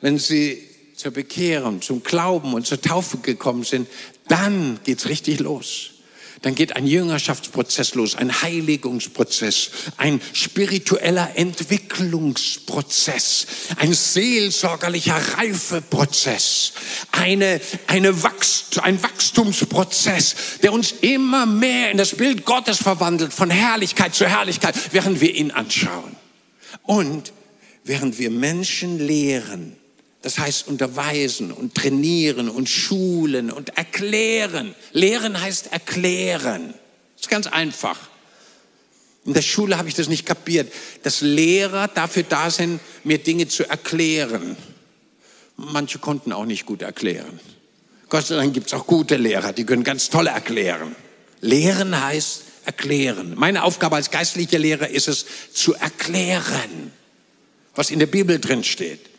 wenn 0.00 0.18
sie 0.18 0.66
zur 0.96 1.12
Bekehrung, 1.12 1.82
zum 1.82 2.02
Glauben 2.02 2.54
und 2.54 2.66
zur 2.66 2.80
Taufe 2.80 3.18
gekommen 3.18 3.64
sind, 3.64 3.86
dann 4.28 4.80
geht's 4.82 5.08
richtig 5.08 5.40
los 5.40 5.91
dann 6.42 6.54
geht 6.56 6.76
ein 6.76 6.86
Jüngerschaftsprozess 6.86 7.94
los, 7.94 8.16
ein 8.16 8.42
Heiligungsprozess, 8.42 9.70
ein 9.96 10.20
spiritueller 10.32 11.36
Entwicklungsprozess, 11.36 13.46
ein 13.76 13.94
seelsorgerlicher 13.94 15.20
Reifeprozess, 15.38 16.72
eine, 17.12 17.60
eine 17.86 18.24
Wachst, 18.24 18.82
ein 18.82 19.00
Wachstumsprozess, 19.02 20.34
der 20.62 20.72
uns 20.72 20.92
immer 21.00 21.46
mehr 21.46 21.92
in 21.92 21.98
das 21.98 22.16
Bild 22.16 22.44
Gottes 22.44 22.78
verwandelt, 22.78 23.32
von 23.32 23.50
Herrlichkeit 23.50 24.14
zu 24.14 24.26
Herrlichkeit, 24.26 24.74
während 24.92 25.20
wir 25.20 25.34
ihn 25.34 25.52
anschauen. 25.52 26.16
Und 26.82 27.32
während 27.84 28.18
wir 28.18 28.30
Menschen 28.30 28.98
lehren, 28.98 29.76
das 30.22 30.38
heißt 30.38 30.68
unterweisen 30.68 31.50
und 31.50 31.74
trainieren 31.74 32.48
und 32.48 32.68
schulen 32.68 33.50
und 33.50 33.76
erklären. 33.76 34.74
Lehren 34.92 35.40
heißt 35.40 35.72
erklären. 35.72 36.74
Das 37.16 37.22
ist 37.22 37.28
ganz 37.28 37.46
einfach. 37.48 37.98
In 39.24 39.34
der 39.34 39.42
Schule 39.42 39.78
habe 39.78 39.88
ich 39.88 39.94
das 39.94 40.08
nicht 40.08 40.26
kapiert, 40.26 40.72
dass 41.02 41.20
Lehrer 41.20 41.88
dafür 41.88 42.24
da 42.24 42.50
sind, 42.50 42.80
mir 43.04 43.18
Dinge 43.18 43.46
zu 43.48 43.68
erklären. 43.68 44.56
Manche 45.56 45.98
konnten 45.98 46.32
auch 46.32 46.44
nicht 46.44 46.66
gut 46.66 46.82
erklären. 46.82 47.38
Gott 48.08 48.26
sei 48.26 48.36
Dank 48.36 48.52
gibt 48.52 48.68
es 48.68 48.74
auch 48.74 48.86
gute 48.86 49.16
Lehrer, 49.16 49.52
die 49.52 49.64
können 49.64 49.84
ganz 49.84 50.10
toll 50.10 50.26
erklären. 50.26 50.94
Lehren 51.40 52.00
heißt 52.00 52.42
erklären. 52.64 53.34
Meine 53.36 53.62
Aufgabe 53.64 53.96
als 53.96 54.10
geistlicher 54.10 54.58
Lehrer 54.58 54.88
ist 54.88 55.08
es, 55.08 55.26
zu 55.52 55.74
erklären, 55.74 56.92
was 57.74 57.90
in 57.90 57.98
der 57.98 58.06
Bibel 58.06 58.38
drin 58.38 58.64
steht. 58.64 59.11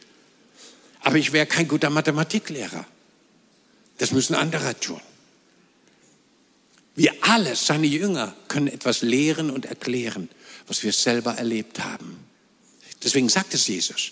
Aber 1.03 1.17
ich 1.17 1.33
wäre 1.33 1.45
kein 1.45 1.67
guter 1.67 1.89
Mathematiklehrer. 1.89 2.85
Das 3.97 4.11
müssen 4.11 4.35
andere 4.35 4.79
tun. 4.79 5.01
Wir 6.95 7.13
alle, 7.21 7.55
seine 7.55 7.87
Jünger, 7.87 8.35
können 8.47 8.67
etwas 8.67 9.01
lehren 9.01 9.49
und 9.49 9.65
erklären, 9.65 10.29
was 10.67 10.83
wir 10.83 10.93
selber 10.93 11.35
erlebt 11.35 11.79
haben. 11.79 12.17
Deswegen 13.03 13.29
sagt 13.29 13.53
es 13.53 13.67
Jesus. 13.67 14.11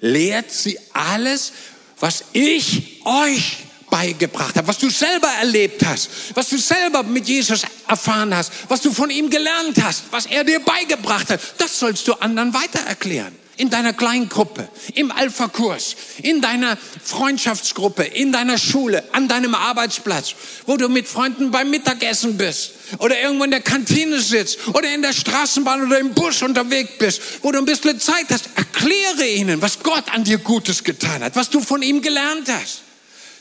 Lehrt 0.00 0.50
sie 0.50 0.78
alles, 0.92 1.52
was 2.00 2.24
ich 2.32 3.02
euch 3.04 3.65
beigebracht 3.90 4.56
habe, 4.56 4.68
was 4.68 4.78
du 4.78 4.90
selber 4.90 5.28
erlebt 5.40 5.84
hast, 5.84 6.08
was 6.34 6.48
du 6.48 6.58
selber 6.58 7.02
mit 7.02 7.28
Jesus 7.28 7.62
erfahren 7.88 8.34
hast, 8.34 8.52
was 8.68 8.80
du 8.80 8.92
von 8.92 9.10
ihm 9.10 9.30
gelernt 9.30 9.82
hast, 9.82 10.04
was 10.10 10.26
er 10.26 10.44
dir 10.44 10.60
beigebracht 10.60 11.30
hat. 11.30 11.40
Das 11.58 11.78
sollst 11.78 12.06
du 12.08 12.14
anderen 12.14 12.52
weiter 12.54 12.80
erklären 12.80 13.34
in 13.56 13.70
deiner 13.70 13.92
Kleingruppe, 13.92 14.68
im 14.94 15.10
Alpha-Kurs, 15.10 15.96
in 16.22 16.40
deiner 16.40 16.76
Freundschaftsgruppe, 17.02 18.04
in 18.04 18.32
deiner 18.32 18.58
Schule, 18.58 19.02
an 19.12 19.28
deinem 19.28 19.54
Arbeitsplatz, 19.54 20.34
wo 20.66 20.76
du 20.76 20.88
mit 20.88 21.08
Freunden 21.08 21.50
beim 21.50 21.70
Mittagessen 21.70 22.36
bist 22.36 22.72
oder 22.98 23.18
irgendwo 23.18 23.44
in 23.44 23.50
der 23.50 23.62
Kantine 23.62 24.20
sitzt 24.20 24.68
oder 24.68 24.92
in 24.92 25.02
der 25.02 25.12
Straßenbahn 25.12 25.86
oder 25.86 25.98
im 25.98 26.12
Bus 26.12 26.42
unterwegs 26.42 26.90
bist, 26.98 27.22
wo 27.42 27.50
du 27.50 27.58
ein 27.58 27.64
bisschen 27.64 27.98
Zeit 27.98 28.26
hast, 28.30 28.50
erkläre 28.54 29.26
ihnen, 29.26 29.62
was 29.62 29.82
Gott 29.82 30.04
an 30.12 30.24
dir 30.24 30.38
Gutes 30.38 30.84
getan 30.84 31.22
hat, 31.22 31.34
was 31.34 31.50
du 31.50 31.60
von 31.60 31.82
ihm 31.82 32.02
gelernt 32.02 32.48
hast, 32.48 32.82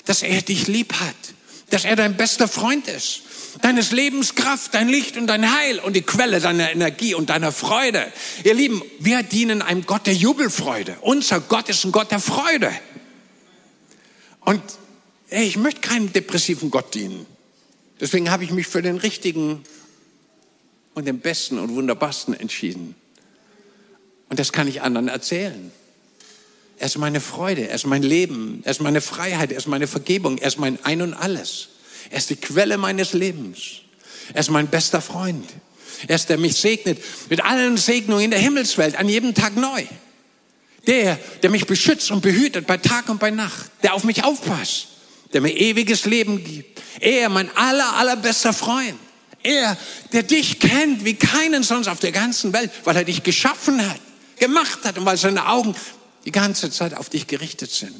dass 0.06 0.22
er 0.22 0.41
dich 0.41 0.68
lieb 0.68 0.94
hat, 0.94 1.15
dass 1.70 1.86
er 1.86 1.96
dein 1.96 2.15
bester 2.15 2.48
Freund 2.48 2.88
ist, 2.88 3.22
deines 3.62 3.91
Lebens 3.91 4.36
Kraft, 4.36 4.74
dein 4.74 4.89
Licht 4.89 5.18
und 5.18 5.28
dein 5.28 5.52
Heil 5.52 5.80
und 5.80 5.96
die 5.96 6.02
Quelle 6.02 6.39
deiner 6.39 6.72
Energie 6.72 7.13
und 7.15 7.30
deiner 7.30 7.52
Freude. 7.52 8.12
Ihr 8.44 8.54
Lieben, 8.54 8.82
wir 9.00 9.24
dienen 9.24 9.62
einem 9.62 9.86
Gott 9.86 10.08
der 10.08 10.13
Jubelfreude. 10.13 10.98
Unser 11.02 11.39
Gott 11.41 11.70
ist 11.70 11.84
ein 11.86 11.91
Gott 11.91 12.12
der 12.12 12.20
Freude. 12.20 12.72
Und 14.41 14.62
ey, 15.30 15.46
ich 15.46 15.58
möchte 15.58 15.82
keinem 15.82 16.13
depressiven 16.13 16.70
Gott 16.70 16.94
dienen. 16.94 17.26
Deswegen 18.00 18.30
habe 18.30 18.44
ich 18.44 18.52
mich 18.52 18.68
für 18.68 18.82
den 18.82 18.98
richtigen 18.98 19.63
und 20.94 21.06
den 21.06 21.20
besten 21.20 21.60
und 21.60 21.76
wunderbarsten 21.76 22.34
entschieden. 22.34 22.96
Und 24.30 24.39
das 24.39 24.52
kann 24.52 24.68
ich 24.68 24.82
anderen 24.82 25.08
erzählen. 25.08 25.72
Er 26.78 26.88
ist 26.88 26.98
meine 26.98 27.22
Freude, 27.22 27.68
er 27.70 27.76
ist 27.76 27.86
mein 27.86 28.04
Leben, 28.04 28.62
er 28.66 28.72
ist 28.72 28.82
meine 28.82 29.02
Freiheit, 29.02 29.52
er 29.52 29.58
ist 29.58 29.68
meine 29.68 29.88
Vergebung, 29.88 30.38
er 30.38 30.48
ist 30.48 30.60
mein 30.60 30.78
Ein 30.84 31.02
und 31.02 31.14
Alles. 31.14 31.70
Er 32.10 32.18
ist 32.18 32.30
die 32.30 32.36
Quelle 32.36 32.78
meines 32.78 33.14
Lebens. 33.14 33.82
Er 34.34 34.42
ist 34.42 34.50
mein 34.50 34.68
bester 34.68 35.02
Freund. 35.02 35.46
Er 36.08 36.16
ist 36.16 36.30
der 36.30 36.38
mich 36.38 36.56
segnet 36.58 37.02
mit 37.30 37.44
allen 37.44 37.78
Segnungen 37.78 38.26
in 38.26 38.32
der 38.32 38.40
Himmelswelt, 38.40 38.96
an 38.98 39.08
jedem 39.08 39.34
Tag 39.34 39.56
neu. 39.56 39.84
Der, 40.88 41.18
der 41.42 41.50
mich 41.50 41.66
beschützt 41.66 42.12
und 42.12 42.22
behütet 42.22 42.68
bei 42.68 42.78
Tag 42.78 43.10
und 43.10 43.20
bei 43.20 43.32
Nacht, 43.32 43.72
der 43.82 43.94
auf 43.94 44.04
mich 44.04 44.24
aufpasst, 44.24 44.88
der 45.34 45.42
mir 45.42 45.56
ewiges 45.56 46.06
Leben 46.06 46.44
gibt. 46.44 46.82
Er, 47.00 47.30
mein 47.30 47.50
aller, 47.56 47.96
allerbester 47.96 48.54
Freund. 48.54 49.00
Er, 49.42 49.78
der 50.12 50.24
dich 50.24 50.60
kennt 50.60 51.06
wie 51.06 51.16
keinen 51.16 51.64
sonst 51.64 51.88
auf 51.88 52.00
der 52.00 52.12
ganzen 52.12 52.54
Welt, 52.54 52.72
weil 52.84 52.98
er 52.98 53.04
dich 53.04 53.24
geschaffen 53.24 53.88
hat, 53.88 54.00
gemacht 54.38 54.80
hat 54.84 54.98
und 54.98 55.06
weil 55.06 55.18
seine 55.18 55.48
Augen 55.48 55.76
die 56.26 56.32
ganze 56.32 56.72
Zeit 56.72 56.96
auf 56.96 57.10
dich 57.10 57.28
gerichtet 57.28 57.72
sind 57.72 57.96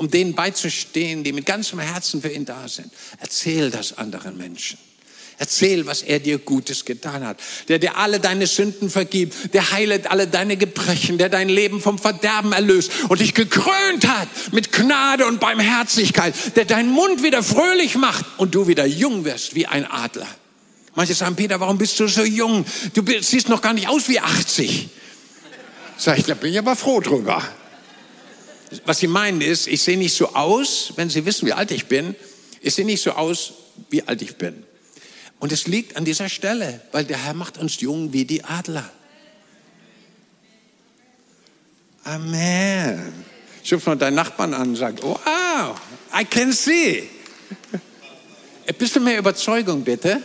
um 0.00 0.10
denen 0.10 0.34
beizustehen, 0.34 1.24
die 1.24 1.32
mit 1.34 1.44
ganzem 1.44 1.78
Herzen 1.78 2.22
für 2.22 2.30
ihn 2.30 2.46
da 2.46 2.66
sind. 2.68 2.90
Erzähl 3.18 3.70
das 3.70 3.98
anderen 3.98 4.38
Menschen. 4.38 4.78
Erzähl, 5.36 5.86
was 5.86 6.00
er 6.00 6.20
dir 6.20 6.38
Gutes 6.38 6.86
getan 6.86 7.22
hat. 7.22 7.38
Der 7.68 7.78
dir 7.78 7.98
alle 7.98 8.18
deine 8.18 8.46
Sünden 8.46 8.88
vergibt, 8.88 9.52
der 9.52 9.72
heilet 9.72 10.10
alle 10.10 10.26
deine 10.26 10.56
Gebrechen, 10.56 11.18
der 11.18 11.28
dein 11.28 11.50
Leben 11.50 11.82
vom 11.82 11.98
Verderben 11.98 12.52
erlöst 12.52 12.90
und 13.10 13.20
dich 13.20 13.34
gekrönt 13.34 14.08
hat 14.08 14.28
mit 14.52 14.72
Gnade 14.72 15.26
und 15.26 15.38
Barmherzigkeit, 15.38 16.34
der 16.56 16.64
deinen 16.64 16.90
Mund 16.90 17.22
wieder 17.22 17.42
fröhlich 17.42 17.94
macht 17.96 18.24
und 18.38 18.54
du 18.54 18.68
wieder 18.68 18.86
jung 18.86 19.26
wirst 19.26 19.54
wie 19.54 19.66
ein 19.66 19.84
Adler. 19.84 20.28
Manche 20.94 21.12
sagen, 21.12 21.36
Peter, 21.36 21.60
warum 21.60 21.76
bist 21.76 22.00
du 22.00 22.06
so 22.06 22.24
jung? 22.24 22.64
Du 22.94 23.02
siehst 23.20 23.50
noch 23.50 23.60
gar 23.60 23.74
nicht 23.74 23.88
aus 23.88 24.08
wie 24.08 24.18
80. 24.18 24.88
Sag 26.00 26.16
ich, 26.16 26.24
da 26.24 26.32
bin 26.32 26.50
ich 26.50 26.58
aber 26.58 26.76
froh 26.76 27.00
drüber. 27.00 27.42
Was 28.86 29.00
sie 29.00 29.06
meinen 29.06 29.42
ist, 29.42 29.66
ich 29.66 29.82
sehe 29.82 29.98
nicht 29.98 30.16
so 30.16 30.34
aus, 30.34 30.94
wenn 30.96 31.10
sie 31.10 31.26
wissen, 31.26 31.46
wie 31.46 31.52
alt 31.52 31.70
ich 31.72 31.88
bin, 31.88 32.16
ich 32.62 32.74
sehe 32.74 32.86
nicht 32.86 33.02
so 33.02 33.12
aus, 33.12 33.52
wie 33.90 34.08
alt 34.08 34.22
ich 34.22 34.36
bin. 34.36 34.64
Und 35.40 35.52
es 35.52 35.66
liegt 35.66 35.98
an 35.98 36.06
dieser 36.06 36.30
Stelle, 36.30 36.80
weil 36.92 37.04
der 37.04 37.22
Herr 37.22 37.34
macht 37.34 37.58
uns 37.58 37.82
jung 37.82 38.14
wie 38.14 38.24
die 38.24 38.42
Adler. 38.44 38.90
Amen. 42.04 43.12
Schub 43.62 43.84
mal 43.84 43.94
deinen 43.94 44.14
Nachbarn 44.14 44.54
an 44.54 44.70
und 44.70 44.76
sag, 44.76 45.02
wow, 45.02 45.78
I 46.18 46.24
can 46.24 46.50
see. 46.54 47.10
Ein 48.66 48.74
bisschen 48.76 49.04
mehr 49.04 49.18
Überzeugung 49.18 49.84
bitte. 49.84 50.22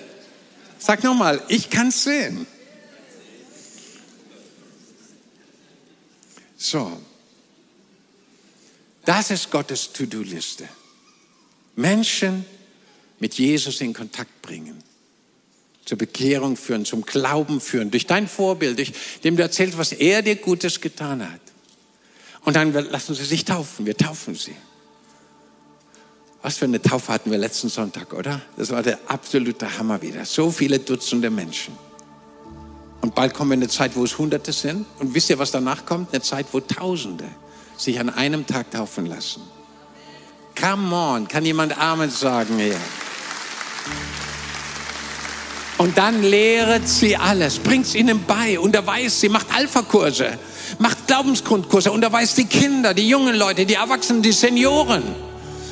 Sag 0.80 1.04
nochmal, 1.04 1.44
ich 1.50 1.70
kann 1.70 1.92
sehen. 1.92 2.48
So, 6.66 7.00
das 9.06 9.30
ist 9.30 9.52
Gottes 9.52 9.94
To-Do-Liste. 9.94 10.68
Menschen 11.76 12.44
mit 13.20 13.36
Jesus 13.36 13.82
in 13.82 13.94
Kontakt 13.94 14.42
bringen. 14.42 14.82
zur 15.86 16.00
Bekehrung 16.00 16.58
führen, 16.58 16.84
zum 16.84 17.04
Glauben 17.04 17.62
führen, 17.62 17.92
durch 17.92 18.08
dein 18.08 18.28
Vorbild, 18.28 18.80
durch 18.80 18.92
dem 19.24 19.38
du 19.38 19.44
erzählst, 19.44 19.78
was 19.78 19.92
er 19.92 20.24
dir 20.24 20.38
Gutes 20.38 20.82
getan 20.82 21.32
hat. 21.32 21.42
Und 22.44 22.56
dann 22.56 22.74
lassen 22.74 23.14
sie 23.14 23.26
sich 23.26 23.46
taufen, 23.46 23.86
wir 23.86 23.96
taufen 23.96 24.34
sie. 24.34 24.56
Was 26.42 26.58
für 26.58 26.66
eine 26.66 26.82
Taufe 26.82 27.14
hatten 27.14 27.30
wir 27.30 27.38
letzten 27.38 27.70
Sonntag, 27.70 28.12
oder? 28.14 28.42
Das 28.58 28.72
war 28.72 28.82
der 28.82 29.00
absolute 29.08 29.78
Hammer 29.78 30.02
wieder. 30.02 30.26
So 30.26 30.50
viele 30.50 30.80
Dutzende 30.80 31.30
Menschen. 31.30 31.78
Und 33.02 33.16
bald 33.16 33.34
kommen 33.34 33.52
wir 33.52 33.56
in 33.56 33.62
eine 33.62 33.70
Zeit, 33.70 33.96
wo 33.96 34.04
es 34.04 34.18
Hunderte 34.18 34.52
sind. 34.52 34.86
Und 35.00 35.14
wisst 35.14 35.30
ihr, 35.30 35.38
was 35.38 35.52
danach 35.52 35.86
kommt? 35.86 36.14
Eine 36.14 36.22
Zeit, 36.22 36.48
wo 36.52 36.60
Tausende 36.60 37.26
sich 37.78 38.00
an 38.00 38.10
einem 38.10 38.48
Tag 38.48 38.72
taufen 38.72 39.06
lassen. 39.06 39.42
Come 40.60 40.96
on, 40.96 41.28
kann 41.28 41.46
jemand 41.46 41.78
Amen 41.78 42.10
sagen 42.10 42.58
hier? 42.58 42.80
Und 45.78 45.98
dann 45.98 46.24
lehret 46.24 46.88
sie 46.88 47.18
alles, 47.18 47.60
bringt 47.60 47.86
es 47.86 47.96
ihnen 47.96 48.24
bei, 48.26 48.58
unterweist 48.58 49.20
sie, 49.20 49.28
macht 49.28 49.48
Alpha-Kurse, 49.54 50.40
macht 50.80 51.06
Glaubensgrundkurse, 51.08 51.92
unterweist 51.92 52.38
die 52.38 52.46
Kinder, 52.46 52.94
die 52.94 53.10
jungen 53.10 53.36
Leute, 53.36 53.66
die 53.66 53.74
Erwachsenen, 53.74 54.22
die 54.22 54.32
Senioren, 54.32 55.04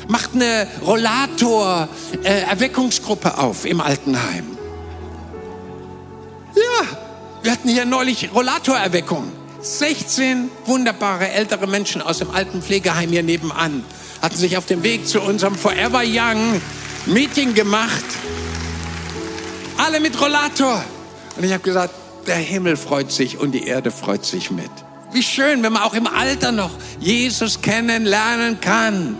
macht 0.08 0.34
eine 0.34 0.66
Rollator-Erweckungsgruppe 0.84 3.28
äh, 3.28 3.40
auf 3.40 3.64
im 3.64 3.80
Altenheim. 3.80 4.53
Wir 7.44 7.52
hatten 7.52 7.68
hier 7.68 7.84
neulich 7.84 8.30
Rollator-Erweckung. 8.34 9.30
16 9.60 10.50
wunderbare 10.64 11.28
ältere 11.28 11.66
Menschen 11.66 12.00
aus 12.00 12.16
dem 12.16 12.30
alten 12.30 12.62
Pflegeheim 12.62 13.10
hier 13.10 13.22
nebenan 13.22 13.84
hatten 14.22 14.36
sich 14.36 14.56
auf 14.56 14.64
dem 14.64 14.82
Weg 14.82 15.06
zu 15.06 15.20
unserem 15.20 15.54
Forever 15.54 16.00
Young 16.02 16.58
Meeting 17.04 17.52
gemacht. 17.52 18.04
Alle 19.76 20.00
mit 20.00 20.18
Rollator. 20.18 20.82
Und 21.36 21.44
ich 21.44 21.52
habe 21.52 21.62
gesagt, 21.62 21.92
der 22.26 22.36
Himmel 22.36 22.78
freut 22.78 23.12
sich 23.12 23.38
und 23.38 23.52
die 23.52 23.66
Erde 23.66 23.90
freut 23.90 24.24
sich 24.24 24.50
mit. 24.50 24.70
Wie 25.12 25.22
schön, 25.22 25.62
wenn 25.62 25.74
man 25.74 25.82
auch 25.82 25.92
im 25.92 26.06
Alter 26.06 26.50
noch 26.50 26.70
Jesus 26.98 27.60
kennenlernen 27.60 28.58
kann. 28.58 29.18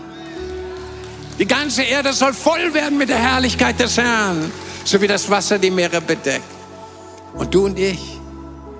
Die 1.37 1.45
ganze 1.45 1.83
Erde 1.83 2.11
soll 2.11 2.33
voll 2.33 2.73
werden 2.73 2.97
mit 2.97 3.09
der 3.09 3.19
Herrlichkeit 3.19 3.79
des 3.79 3.97
Herrn, 3.97 4.51
so 4.83 4.99
wie 4.99 5.07
das 5.07 5.29
Wasser 5.29 5.59
die 5.59 5.69
Meere 5.69 6.01
bedeckt. 6.01 6.43
Und 7.35 7.53
du 7.53 7.65
und 7.65 7.77
ich, 7.77 8.14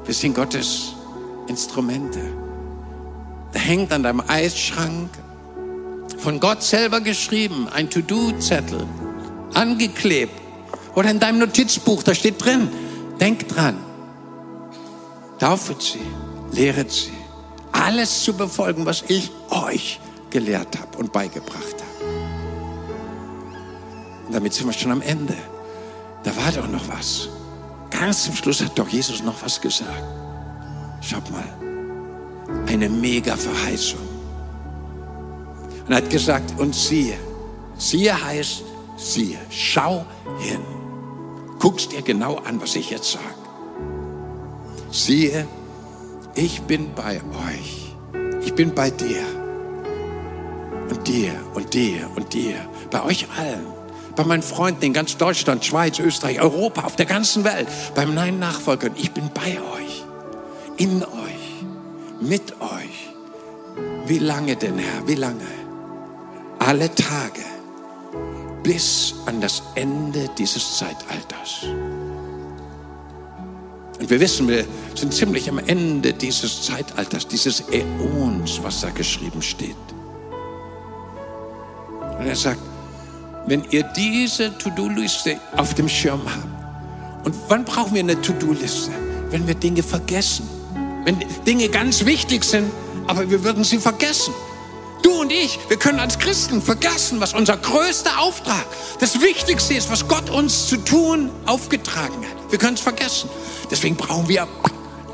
wir 0.06 0.14
sind 0.14 0.36
Gottes 0.36 0.94
Instrumente. 1.48 2.20
Da 3.54 3.60
hängt 3.60 3.92
an 3.92 4.04
deinem 4.04 4.22
Eisschrank 4.28 5.10
von 6.18 6.40
Gott 6.40 6.64
selber 6.64 7.02
geschrieben, 7.02 7.68
ein 7.70 7.90
To-Do-Zettel, 7.90 8.86
angeklebt 9.54 10.34
oder 10.96 11.10
in 11.12 11.20
deinem 11.20 11.40
Notizbuch, 11.40 12.04
da 12.04 12.14
steht 12.14 12.44
drin, 12.44 12.70
denk 13.20 13.48
dran, 13.48 13.78
taufet 15.40 15.82
sie, 15.82 16.00
lehret 16.52 16.92
sie, 16.92 17.14
alles 17.72 18.24
zu 18.24 18.34
befolgen, 18.34 18.86
was 18.86 19.04
ich 19.08 19.32
euch 19.50 20.00
gelehrt 20.30 20.80
habe 20.80 20.98
und 20.98 21.12
beigebracht 21.12 21.76
habe. 21.76 21.86
Und 24.28 24.34
damit 24.34 24.54
sind 24.54 24.68
wir 24.68 24.74
schon 24.74 24.92
am 24.92 25.02
Ende. 25.02 25.36
Da 26.24 26.36
war 26.36 26.52
doch 26.52 26.68
noch 26.68 26.88
was. 26.88 27.30
Ganz 27.90 28.26
zum 28.26 28.36
Schluss 28.36 28.62
hat 28.62 28.78
doch 28.78 28.88
Jesus 28.88 29.24
noch 29.24 29.42
was 29.42 29.60
gesagt. 29.60 30.04
Schaut 31.02 31.30
mal, 31.32 31.48
eine 32.68 32.90
mega 32.90 33.36
Verheißung. 33.36 34.00
Und 35.88 35.94
hat 35.94 36.10
gesagt, 36.10 36.60
und 36.60 36.74
siehe, 36.74 37.18
siehe 37.78 38.24
heißt, 38.24 38.64
siehe, 38.98 39.38
schau 39.50 40.06
hin. 40.40 40.62
Guckst 41.60 41.92
dir 41.92 42.02
genau 42.02 42.38
an, 42.38 42.60
was 42.62 42.76
ich 42.76 42.90
jetzt 42.90 43.12
sage. 43.12 43.24
Siehe, 44.92 45.48
ich 46.36 46.62
bin 46.62 46.94
bei 46.96 47.22
euch. 47.48 47.96
Ich 48.44 48.54
bin 48.54 48.74
bei 48.74 48.90
dir. 48.90 49.24
Und 50.90 51.08
dir 51.08 51.34
und 51.54 51.74
dir 51.74 52.10
und 52.16 52.34
dir. 52.34 52.58
Bei 52.92 53.04
euch 53.04 53.28
allen. 53.38 53.75
Bei 54.16 54.24
meinen 54.24 54.44
Freunden 54.44 54.84
in 54.84 54.94
ganz 54.94 55.18
Deutschland, 55.18 55.66
Schweiz, 55.66 56.00
Österreich, 56.00 56.42
Europa, 56.42 56.84
auf 56.84 56.96
der 56.96 57.06
ganzen 57.06 57.44
Welt. 57.44 57.68
Bei 57.96 58.06
meinen 58.06 58.40
Nachfolgern. 58.40 58.94
Ich 58.96 59.12
bin 59.12 59.30
bei 59.34 59.60
euch. 59.76 60.04
In 60.78 61.04
euch. 61.04 61.66
Mit 62.22 62.54
euch. 62.62 63.10
Wie 64.08 64.20
lange 64.20 64.56
denn, 64.56 64.78
Herr? 64.78 65.08
Wie 65.08 65.16
lange? 65.16 65.46
Alle 66.60 66.94
Tage 66.96 67.42
bis 68.64 69.14
an 69.26 69.42
das 69.42 69.62
Ende 69.76 70.30
dieses 70.38 70.78
Zeitalters. 70.78 71.66
Und 74.00 74.10
wir 74.10 74.20
wissen, 74.20 74.48
wir 74.48 74.66
sind 74.96 75.14
ziemlich 75.14 75.50
am 75.50 75.60
Ende 75.60 76.14
dieses 76.14 76.64
Zeitalters, 76.64 77.28
dieses 77.28 77.64
Äons, 77.70 78.60
was 78.64 78.82
da 78.82 78.90
geschrieben 78.90 79.42
steht. 79.42 79.76
Und 82.18 82.26
er 82.26 82.36
sagt, 82.36 82.60
wenn 83.48 83.64
ihr 83.72 83.84
diese 83.96 84.58
To-Do-Liste 84.58 85.40
auf 85.56 85.74
dem 85.74 85.88
Schirm 85.88 86.22
habt, 86.26 86.56
und 87.26 87.36
wann 87.48 87.66
brauchen 87.66 87.94
wir 87.94 88.02
eine 88.02 88.22
To-Do-Liste? 88.22 88.92
Wenn 89.32 89.48
wir 89.48 89.56
Dinge 89.56 89.82
vergessen. 89.82 90.48
Wenn 91.06 91.18
Dinge 91.46 91.70
ganz 91.70 92.06
wichtig 92.06 92.44
sind, 92.44 92.72
aber 93.08 93.30
wir 93.30 93.44
würden 93.44 93.64
sie 93.64 93.80
vergessen. 93.80 94.34
Du 95.02 95.12
und 95.22 95.32
ich, 95.32 95.60
wir 95.68 95.78
können 95.78 96.00
als 96.00 96.18
Christen 96.18 96.62
vergessen, 96.62 97.20
was 97.20 97.34
unser 97.34 97.58
größter 97.58 98.20
Auftrag, 98.20 98.66
das 99.00 99.22
Wichtigste 99.22 99.74
ist, 99.74 99.92
was 99.92 100.08
Gott 100.08 100.30
uns 100.30 100.68
zu 100.68 100.78
tun 100.78 101.30
aufgetragen 101.46 102.24
hat. 102.24 102.52
Wir 102.52 102.60
können 102.60 102.76
es 102.76 102.82
vergessen. 102.82 103.30
Deswegen 103.70 103.96
brauchen 103.96 104.28
wir 104.28 104.48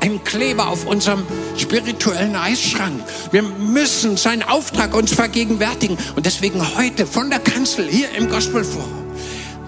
einen 0.02 0.22
Kleber 0.24 0.68
auf 0.68 0.84
unserem 0.84 1.22
spirituellen 1.56 2.36
Eisschrank. 2.36 3.02
Wir 3.30 3.42
müssen 3.42 4.18
seinen 4.18 4.42
Auftrag 4.42 4.94
uns 4.94 5.14
vergegenwärtigen. 5.14 5.96
Und 6.16 6.26
deswegen 6.26 6.60
heute 6.76 7.06
von 7.06 7.30
der 7.30 7.38
Kanzel 7.38 7.88
hier 7.88 8.10
im 8.14 8.28
Gospelforum 8.28 8.90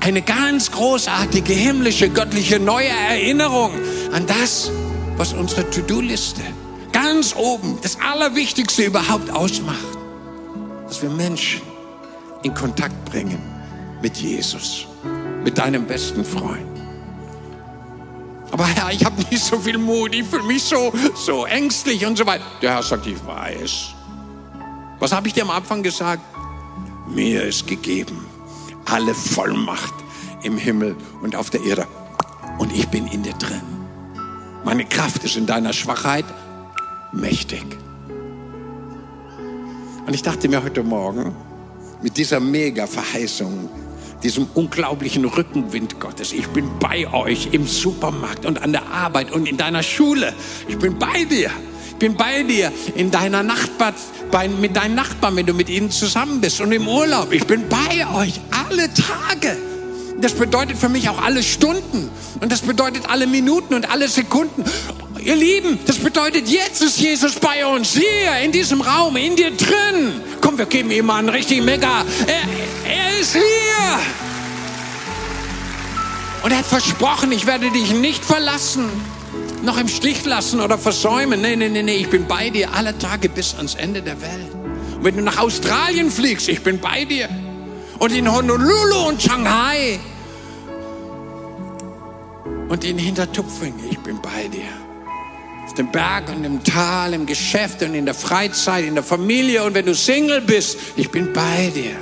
eine 0.00 0.20
ganz 0.20 0.70
großartige 0.70 1.54
himmlische, 1.54 2.10
göttliche 2.10 2.60
neue 2.60 2.88
Erinnerung 2.88 3.70
an 4.12 4.26
das, 4.26 4.70
was 5.16 5.32
unsere 5.32 5.70
To-Do-Liste 5.70 6.42
ganz 6.92 7.34
oben, 7.34 7.78
das 7.80 7.96
Allerwichtigste 8.00 8.82
überhaupt 8.82 9.30
ausmacht 9.30 9.94
dass 10.94 11.02
wir 11.02 11.10
Menschen 11.10 11.60
in 12.44 12.54
Kontakt 12.54 13.04
bringen 13.06 13.42
mit 14.00 14.16
Jesus, 14.16 14.86
mit 15.42 15.58
deinem 15.58 15.86
besten 15.86 16.24
Freund. 16.24 16.73
Aber 18.54 18.68
Herr, 18.68 18.92
ich 18.92 19.04
habe 19.04 19.20
nicht 19.20 19.42
so 19.42 19.58
viel 19.58 19.76
Mut, 19.78 20.14
ich 20.14 20.22
fühle 20.22 20.44
mich 20.44 20.62
so, 20.62 20.92
so 21.16 21.44
ängstlich 21.44 22.06
und 22.06 22.16
so 22.16 22.24
weiter. 22.24 22.44
Der 22.62 22.74
Herr 22.74 22.84
sagt, 22.84 23.04
ich 23.04 23.16
weiß. 23.26 23.86
Was 25.00 25.10
habe 25.10 25.26
ich 25.26 25.34
dir 25.34 25.42
am 25.42 25.50
Anfang 25.50 25.82
gesagt? 25.82 26.22
Mir 27.08 27.42
ist 27.42 27.66
gegeben 27.66 28.24
alle 28.84 29.12
Vollmacht 29.12 29.94
im 30.44 30.56
Himmel 30.56 30.94
und 31.20 31.34
auf 31.34 31.50
der 31.50 31.64
Erde. 31.64 31.88
Und 32.58 32.72
ich 32.72 32.86
bin 32.86 33.08
in 33.08 33.24
dir 33.24 33.32
drin. 33.32 33.60
Meine 34.62 34.84
Kraft 34.84 35.24
ist 35.24 35.36
in 35.36 35.46
deiner 35.46 35.72
Schwachheit 35.72 36.24
mächtig. 37.10 37.64
Und 40.06 40.14
ich 40.14 40.22
dachte 40.22 40.48
mir 40.48 40.62
heute 40.62 40.84
Morgen, 40.84 41.34
mit 42.02 42.16
dieser 42.16 42.38
Mega-Verheißung, 42.38 43.68
diesem 44.24 44.48
unglaublichen 44.54 45.24
Rückenwind 45.26 46.00
Gottes, 46.00 46.32
ich 46.32 46.48
bin 46.48 46.68
bei 46.80 47.12
euch 47.12 47.50
im 47.52 47.66
Supermarkt 47.66 48.46
und 48.46 48.62
an 48.62 48.72
der 48.72 48.90
Arbeit 48.90 49.30
und 49.30 49.46
in 49.46 49.58
deiner 49.58 49.82
Schule. 49.82 50.32
Ich 50.66 50.78
bin 50.78 50.98
bei 50.98 51.24
dir. 51.24 51.50
Ich 51.90 51.96
bin 51.96 52.16
bei 52.16 52.42
dir 52.42 52.72
in 52.96 53.10
deiner 53.10 53.42
Nachbar, 53.42 53.92
bei, 54.30 54.48
mit 54.48 54.74
deinen 54.74 54.96
Nachbarn, 54.96 55.36
wenn 55.36 55.46
du 55.46 55.54
mit 55.54 55.68
ihnen 55.68 55.90
zusammen 55.90 56.40
bist 56.40 56.60
und 56.60 56.72
im 56.72 56.88
Urlaub. 56.88 57.32
Ich 57.32 57.46
bin 57.46 57.68
bei 57.68 58.06
euch 58.16 58.40
alle 58.50 58.88
Tage. 58.92 59.56
Das 60.20 60.32
bedeutet 60.32 60.78
für 60.78 60.88
mich 60.88 61.08
auch 61.08 61.22
alle 61.22 61.42
Stunden 61.42 62.08
und 62.40 62.50
das 62.50 62.62
bedeutet 62.62 63.10
alle 63.10 63.26
Minuten 63.26 63.74
und 63.74 63.90
alle 63.90 64.08
Sekunden 64.08 64.64
Ihr 65.24 65.36
Lieben, 65.36 65.78
das 65.86 65.98
bedeutet, 65.98 66.48
jetzt 66.48 66.82
ist 66.82 67.00
Jesus 67.00 67.36
bei 67.36 67.64
uns, 67.64 67.94
hier 67.94 68.38
in 68.42 68.52
diesem 68.52 68.82
Raum, 68.82 69.16
in 69.16 69.36
dir 69.36 69.52
drin. 69.52 70.20
Komm, 70.42 70.58
wir 70.58 70.66
geben 70.66 70.90
ihm 70.90 71.08
einen 71.08 71.30
richtigen 71.30 71.64
Mega. 71.64 72.04
Er, 72.26 72.92
er 72.92 73.18
ist 73.18 73.32
hier. 73.32 73.42
Und 76.42 76.50
er 76.50 76.58
hat 76.58 76.66
versprochen, 76.66 77.32
ich 77.32 77.46
werde 77.46 77.70
dich 77.70 77.94
nicht 77.94 78.22
verlassen, 78.22 78.90
noch 79.62 79.78
im 79.78 79.88
Stich 79.88 80.26
lassen 80.26 80.60
oder 80.60 80.76
versäumen. 80.76 81.40
Nee, 81.40 81.56
nee, 81.56 81.70
nee, 81.70 81.82
nee, 81.82 81.96
ich 81.96 82.10
bin 82.10 82.26
bei 82.26 82.50
dir 82.50 82.74
alle 82.74 82.98
Tage 82.98 83.30
bis 83.30 83.54
ans 83.54 83.76
Ende 83.76 84.02
der 84.02 84.20
Welt. 84.20 84.52
Und 84.96 85.04
wenn 85.04 85.16
du 85.16 85.22
nach 85.22 85.38
Australien 85.38 86.10
fliegst, 86.10 86.50
ich 86.50 86.62
bin 86.62 86.80
bei 86.80 87.06
dir. 87.06 87.30
Und 87.98 88.12
in 88.12 88.30
Honolulu 88.30 89.08
und 89.08 89.22
Shanghai. 89.22 89.98
Und 92.68 92.84
in 92.84 92.98
Hintertupfing, 92.98 93.72
ich 93.90 93.98
bin 94.00 94.20
bei 94.20 94.48
dir 94.48 94.83
dem 95.76 95.90
Berg 95.90 96.28
und 96.28 96.44
im 96.44 96.62
Tal, 96.62 97.14
im 97.14 97.26
Geschäft 97.26 97.82
und 97.82 97.94
in 97.94 98.04
der 98.04 98.14
Freizeit, 98.14 98.84
in 98.84 98.94
der 98.94 99.04
Familie 99.04 99.64
und 99.64 99.74
wenn 99.74 99.86
du 99.86 99.94
Single 99.94 100.40
bist, 100.40 100.78
ich 100.96 101.10
bin 101.10 101.32
bei 101.32 101.72
dir. 101.74 101.96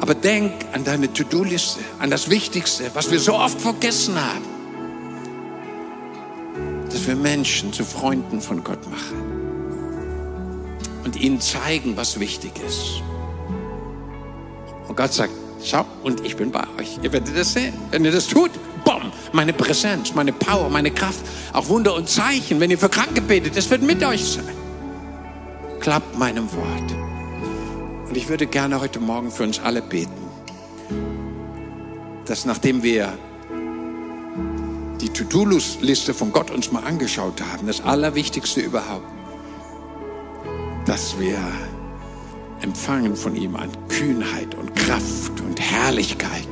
Aber 0.00 0.14
denk 0.14 0.52
an 0.72 0.84
deine 0.84 1.12
To-Do-Liste, 1.12 1.80
an 2.00 2.10
das 2.10 2.28
Wichtigste, 2.28 2.90
was 2.94 3.10
wir 3.12 3.20
so 3.20 3.34
oft 3.34 3.60
vergessen 3.60 4.16
haben. 4.16 4.44
Dass 6.90 7.06
wir 7.06 7.14
Menschen 7.14 7.72
zu 7.72 7.84
Freunden 7.84 8.40
von 8.40 8.64
Gott 8.64 8.90
machen 8.90 9.42
und 11.04 11.16
ihnen 11.16 11.40
zeigen, 11.40 11.96
was 11.96 12.18
wichtig 12.18 12.52
ist. 12.66 13.02
Und 14.88 14.96
Gott 14.96 15.12
sagt, 15.12 15.32
schau, 15.64 15.86
und 16.02 16.24
ich 16.26 16.36
bin 16.36 16.50
bei 16.50 16.64
euch. 16.78 16.98
Ihr 17.02 17.12
werdet 17.12 17.36
das 17.36 17.52
sehen. 17.52 17.74
Wenn 17.92 18.04
ihr 18.04 18.12
das 18.12 18.26
tut, 18.26 18.50
bumm, 18.84 19.12
meine 19.32 19.52
Präsenz, 19.52 20.14
meine 20.14 20.32
Power, 20.32 20.68
meine 20.68 20.90
Kraft, 20.90 21.20
auch 21.52 21.68
Wunder 21.68 21.94
und 21.94 22.08
Zeichen, 22.08 22.60
wenn 22.60 22.70
ihr 22.70 22.78
für 22.78 22.88
Kranke 22.88 23.20
betet, 23.20 23.56
das 23.56 23.70
wird 23.70 23.82
mit 23.82 24.02
euch 24.04 24.24
sein. 24.24 24.54
Klappt 25.80 26.18
meinem 26.18 26.48
Wort. 26.52 28.08
Und 28.08 28.16
ich 28.16 28.28
würde 28.28 28.46
gerne 28.46 28.80
heute 28.80 29.00
Morgen 29.00 29.30
für 29.30 29.42
uns 29.42 29.58
alle 29.58 29.82
beten, 29.82 30.12
dass 32.26 32.44
nachdem 32.44 32.82
wir 32.82 33.12
die 35.00 35.08
To-Do-Liste 35.08 36.14
von 36.14 36.30
Gott 36.30 36.50
uns 36.50 36.70
mal 36.70 36.84
angeschaut 36.84 37.40
haben, 37.40 37.66
das 37.66 37.80
Allerwichtigste 37.80 38.60
überhaupt, 38.60 39.06
dass 40.86 41.18
wir 41.18 41.38
empfangen 42.60 43.16
von 43.16 43.34
ihm 43.34 43.56
an 43.56 43.70
Kühnheit 43.88 44.54
und 44.54 44.74
Kraft 44.76 45.40
und 45.40 45.60
Herrlichkeit, 45.60 46.46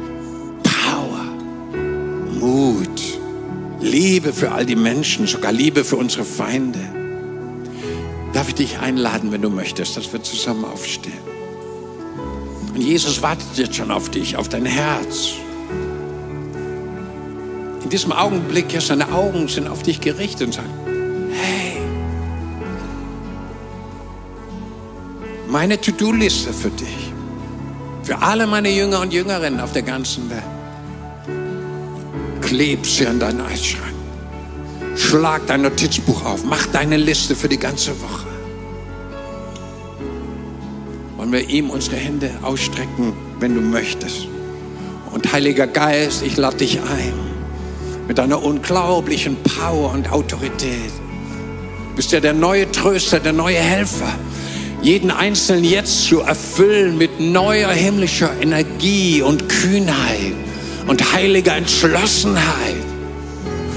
Liebe 3.90 4.32
für 4.32 4.52
all 4.52 4.64
die 4.64 4.76
Menschen, 4.76 5.26
sogar 5.26 5.50
Liebe 5.50 5.82
für 5.84 5.96
unsere 5.96 6.24
Feinde. 6.24 6.78
Darf 8.32 8.48
ich 8.48 8.54
dich 8.54 8.78
einladen, 8.78 9.32
wenn 9.32 9.42
du 9.42 9.50
möchtest, 9.50 9.96
dass 9.96 10.12
wir 10.12 10.22
zusammen 10.22 10.64
aufstehen? 10.64 11.18
Und 12.72 12.80
Jesus 12.80 13.20
wartet 13.20 13.48
jetzt 13.56 13.74
schon 13.74 13.90
auf 13.90 14.08
dich, 14.08 14.36
auf 14.36 14.48
dein 14.48 14.64
Herz. 14.64 15.32
In 17.82 17.90
diesem 17.90 18.12
Augenblick, 18.12 18.72
ja, 18.72 18.80
seine 18.80 19.10
Augen 19.12 19.48
sind 19.48 19.66
auf 19.66 19.82
dich 19.82 20.00
gerichtet 20.00 20.46
und 20.46 20.52
sagen, 20.52 20.70
hey, 21.32 21.80
meine 25.48 25.80
To-Do-Liste 25.80 26.52
für 26.52 26.70
dich, 26.70 27.12
für 28.04 28.22
alle 28.22 28.46
meine 28.46 28.70
Jünger 28.70 29.00
und 29.00 29.12
Jüngerinnen 29.12 29.58
auf 29.58 29.72
der 29.72 29.82
ganzen 29.82 30.30
Welt. 30.30 30.44
Kleb 32.50 32.84
sie 32.84 33.06
an 33.06 33.20
deinen 33.20 33.42
Eisschrank. 33.42 33.94
Schlag 34.96 35.46
dein 35.46 35.62
Notizbuch 35.62 36.24
auf. 36.24 36.42
Mach 36.44 36.66
deine 36.66 36.96
Liste 36.96 37.36
für 37.36 37.48
die 37.48 37.56
ganze 37.56 37.92
Woche. 38.02 38.26
Wollen 41.16 41.30
wir 41.30 41.48
ihm 41.48 41.70
unsere 41.70 41.94
Hände 41.94 42.32
ausstrecken, 42.42 43.12
wenn 43.38 43.54
du 43.54 43.60
möchtest. 43.60 44.26
Und 45.12 45.32
Heiliger 45.32 45.68
Geist, 45.68 46.24
ich 46.24 46.36
lade 46.36 46.56
dich 46.56 46.80
ein 46.80 47.12
mit 48.08 48.18
deiner 48.18 48.42
unglaublichen 48.42 49.36
Power 49.44 49.92
und 49.92 50.10
Autorität. 50.10 50.90
Du 51.90 51.94
bist 51.94 52.10
ja 52.10 52.18
der 52.18 52.34
neue 52.34 52.68
Tröster, 52.72 53.20
der 53.20 53.32
neue 53.32 53.60
Helfer 53.60 54.12
jeden 54.82 55.12
Einzelnen 55.12 55.62
jetzt 55.62 56.06
zu 56.06 56.18
erfüllen 56.18 56.98
mit 56.98 57.20
neuer 57.20 57.70
himmlischer 57.70 58.32
Energie 58.40 59.22
und 59.22 59.48
Kühnheit 59.48 60.49
und 60.90 61.12
heiliger 61.12 61.56
Entschlossenheit 61.56 62.84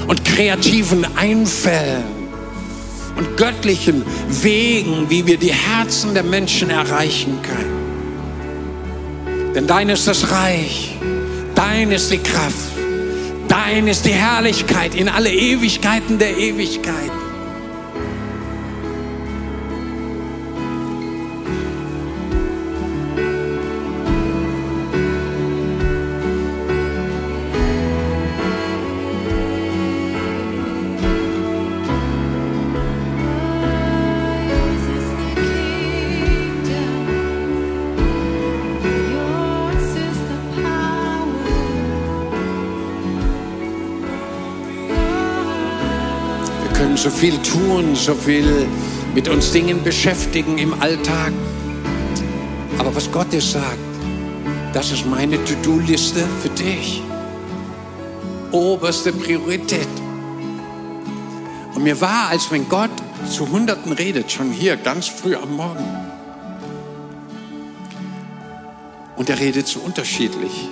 und 0.08 0.26
kreativen 0.26 1.06
Einfällen 1.16 2.06
und 3.16 3.38
göttlichen 3.38 4.04
Wegen, 4.42 5.12
wie 5.12 5.28
wir 5.28 5.38
die 5.38 5.54
Herzen 5.54 6.16
der 6.16 6.24
Menschen 6.24 6.72
erreichen 6.72 7.38
können. 7.44 7.84
Denn 9.54 9.68
dein 9.68 9.90
ist 9.90 10.08
das 10.08 10.32
Reich, 10.32 10.98
dein 11.54 11.92
ist 11.92 12.10
die 12.12 12.18
Kraft, 12.18 12.72
dein 13.48 13.88
ist 13.88 14.06
die 14.06 14.14
Herrlichkeit 14.14 14.96
in 14.96 15.08
alle 15.08 15.32
Ewigkeiten 15.32 16.18
der 16.18 16.36
Ewigkeiten. 16.36 17.23
So 47.04 47.10
viel 47.10 47.38
tun, 47.42 47.96
so 47.96 48.16
viel 48.16 48.66
mit 49.14 49.28
uns 49.28 49.52
Dingen 49.52 49.84
beschäftigen 49.84 50.58
im 50.58 50.74
Alltag. 50.82 51.34
Aber 52.80 52.96
was 52.96 53.12
Gott 53.12 53.34
dir 53.34 53.42
sagt, 53.42 53.78
das 54.72 54.92
ist 54.92 55.06
meine 55.06 55.44
To-Do-Liste 55.44 56.26
für 56.42 56.48
dich. 56.48 57.02
Oberste 58.52 59.12
Priorität. 59.12 59.90
Und 61.76 61.84
mir 61.84 62.00
war, 62.00 62.30
als 62.30 62.50
wenn 62.52 62.70
Gott 62.70 62.92
zu 63.30 63.50
Hunderten 63.50 63.92
redet, 63.92 64.32
schon 64.32 64.52
hier 64.52 64.78
ganz 64.78 65.08
früh 65.08 65.36
am 65.36 65.58
Morgen. 65.58 65.86
Und 69.18 69.30
er 69.30 69.42
redet 69.42 69.68
so 69.68 69.82
unterschiedlich. 69.82 70.70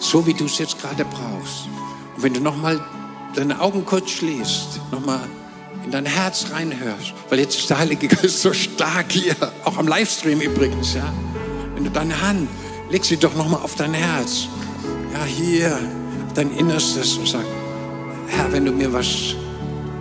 So 0.00 0.26
wie 0.26 0.34
du 0.34 0.46
es 0.46 0.58
jetzt 0.58 0.80
gerade 0.80 1.04
brauchst. 1.04 1.68
Und 2.16 2.22
wenn 2.24 2.34
du 2.34 2.40
nochmal 2.40 2.80
deine 3.34 3.60
Augen 3.60 3.84
kurz 3.84 4.10
schließt, 4.10 4.80
nochmal 4.90 5.20
in 5.84 5.90
dein 5.90 6.06
Herz 6.06 6.46
reinhörst, 6.52 7.12
weil 7.28 7.40
jetzt 7.40 7.58
ist 7.58 7.70
der 7.70 7.78
Heilige 7.78 8.08
Geist 8.08 8.40
so 8.40 8.52
stark 8.52 9.12
hier, 9.12 9.36
auch 9.64 9.76
am 9.76 9.86
Livestream 9.86 10.40
übrigens, 10.40 10.94
ja. 10.94 11.12
Wenn 11.74 11.84
du 11.84 11.90
deine 11.90 12.20
Hand, 12.22 12.48
leg 12.90 13.04
sie 13.04 13.16
doch 13.16 13.34
nochmal 13.34 13.60
auf 13.62 13.74
dein 13.74 13.92
Herz, 13.92 14.48
ja, 15.12 15.24
hier, 15.24 15.78
dein 16.34 16.56
Innerstes 16.56 17.16
und 17.16 17.28
sag, 17.28 17.44
Herr, 18.28 18.52
wenn 18.52 18.64
du 18.64 18.72
mir 18.72 18.92
was 18.92 19.34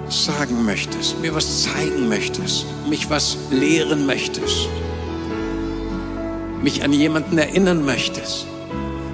sagen 0.10 0.64
möchtest, 0.66 1.20
mir 1.22 1.34
was 1.34 1.64
zeigen 1.64 2.08
möchtest, 2.08 2.66
mich 2.88 3.10
was 3.10 3.38
lehren 3.50 4.06
möchtest, 4.06 4.68
mich 6.62 6.84
an 6.84 6.94
jemanden 6.94 7.38
erinnern 7.38 7.84
möchtest, 7.84 8.46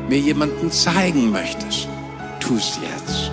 mir 0.08 0.20
jemanden 0.20 0.72
zeigen 0.72 1.32
möchtest, 1.32 1.88
tu 2.40 2.58
es 2.58 2.80
jetzt. 2.82 3.29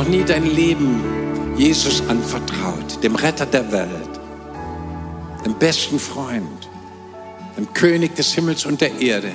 Noch 0.00 0.08
nie 0.08 0.24
dein 0.24 0.46
Leben 0.46 1.02
Jesus 1.58 2.02
anvertraut, 2.08 3.02
dem 3.02 3.16
Retter 3.16 3.44
der 3.44 3.70
Welt, 3.70 4.20
dem 5.44 5.52
besten 5.58 5.98
Freund, 5.98 6.70
dem 7.58 7.70
König 7.74 8.14
des 8.14 8.32
Himmels 8.32 8.64
und 8.64 8.80
der 8.80 8.98
Erde, 8.98 9.30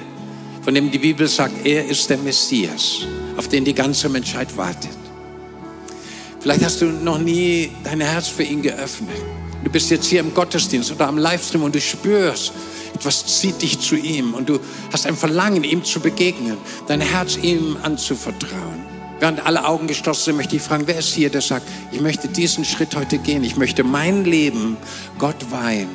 von 0.63 0.73
dem 0.73 0.89
die 0.89 0.97
Bibel 0.97 1.27
sagt, 1.27 1.63
er 1.67 1.85
ist 1.85 2.09
der 2.09 2.17
Messias, 2.17 3.01
auf 3.37 3.47
den 3.47 3.63
die 3.63 3.75
ganze 3.75 4.09
Menschheit 4.09 4.57
wartet. 4.57 4.97
Vielleicht 6.39 6.65
hast 6.65 6.81
du 6.81 6.85
noch 6.85 7.19
nie 7.19 7.69
dein 7.83 8.01
Herz 8.01 8.27
für 8.27 8.41
ihn 8.41 8.63
geöffnet. 8.63 9.21
Du 9.63 9.69
bist 9.69 9.91
jetzt 9.91 10.07
hier 10.07 10.21
im 10.21 10.33
Gottesdienst 10.33 10.91
oder 10.91 11.07
am 11.07 11.19
Livestream 11.19 11.61
und 11.61 11.75
du 11.75 11.79
spürst, 11.81 12.53
etwas 12.95 13.23
zieht 13.39 13.61
dich 13.61 13.79
zu 13.79 13.95
ihm 13.95 14.33
und 14.33 14.49
du 14.49 14.59
hast 14.91 15.05
ein 15.05 15.15
Verlangen, 15.15 15.63
ihm 15.63 15.83
zu 15.83 15.99
begegnen, 15.99 16.57
dein 16.87 17.01
Herz 17.01 17.37
ihm 17.37 17.77
anzuvertrauen. 17.83 18.84
Während 19.19 19.45
alle 19.45 19.65
Augen 19.65 19.87
geschlossen 19.87 20.25
sind, 20.25 20.37
möchte 20.37 20.57
ich 20.57 20.61
fragen, 20.61 20.83
wer 20.87 20.99
ist 20.99 21.13
hier, 21.13 21.29
der 21.29 21.41
sagt, 21.41 21.65
ich 21.91 22.01
möchte 22.01 22.27
diesen 22.27 22.65
Schritt 22.65 22.95
heute 22.95 23.17
gehen. 23.17 23.43
Ich 23.43 23.55
möchte 23.55 23.83
mein 23.83 24.25
Leben 24.25 24.75
Gott 25.17 25.51
weihen. 25.51 25.87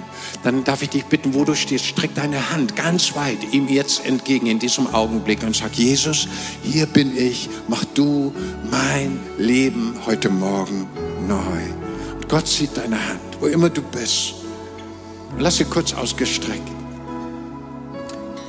dann 0.43 0.65
darf 0.65 0.81
ich 0.83 0.89
dich 0.89 1.05
bitten, 1.05 1.35
wo 1.35 1.45
du 1.45 1.55
stehst, 1.55 1.85
streck 1.85 2.15
deine 2.15 2.51
Hand 2.51 2.77
ganz 2.77 3.15
weit 3.15 3.39
ihm 3.53 3.69
jetzt 3.69 4.07
entgegen 4.07 4.47
in 4.47 4.59
diesem 4.59 4.87
Augenblick 4.87 5.43
und 5.43 5.55
sag, 5.55 5.75
Jesus, 5.75 6.29
hier 6.63 6.87
bin 6.87 7.17
ich, 7.17 7.51
mach 7.69 7.85
du 7.95 8.33
mein 8.71 9.21
Leben 9.37 9.95
heute 10.07 10.31
Morgen 10.31 10.87
neu. 11.29 12.15
Und 12.15 12.29
Gott 12.29 12.49
sieht 12.49 12.75
deine 12.77 12.97
Hand, 12.97 13.21
wo 13.39 13.47
immer 13.47 13.69
du 13.69 13.83
bist. 13.83 14.35
Lass 15.39 15.59
sie 15.59 15.65
kurz 15.65 15.93
ausgestreckt. 15.93 16.69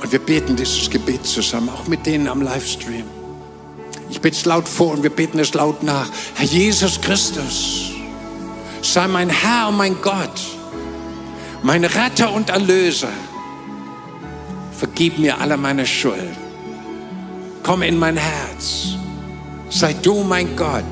Und 0.02 0.10
wir 0.10 0.18
beten 0.18 0.56
dieses 0.56 0.88
Gebet 0.88 1.26
zusammen, 1.26 1.68
auch 1.68 1.86
mit 1.86 2.06
denen 2.06 2.26
am 2.26 2.40
Livestream. 2.40 3.04
Ich 4.12 4.20
bete 4.20 4.36
es 4.36 4.44
laut 4.44 4.68
vor 4.68 4.92
und 4.92 5.02
wir 5.02 5.08
beten 5.08 5.38
es 5.38 5.54
laut 5.54 5.82
nach. 5.82 6.06
Herr 6.34 6.44
Jesus 6.44 7.00
Christus, 7.00 7.92
sei 8.82 9.08
mein 9.08 9.30
Herr 9.30 9.68
und 9.68 9.78
mein 9.78 9.96
Gott, 10.02 10.38
mein 11.62 11.82
Retter 11.82 12.30
und 12.30 12.50
Erlöser. 12.50 13.08
Vergib 14.76 15.18
mir 15.18 15.40
alle 15.40 15.56
meine 15.56 15.86
Schuld. 15.86 16.36
Komm 17.62 17.80
in 17.80 17.98
mein 17.98 18.18
Herz. 18.18 18.96
Sei 19.70 19.94
du 19.94 20.22
mein 20.24 20.56
Gott. 20.56 20.84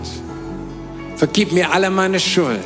Vergib 1.17 1.53
mir 1.53 1.71
alle 1.71 1.91
meine 1.91 2.19
Schuld. 2.19 2.65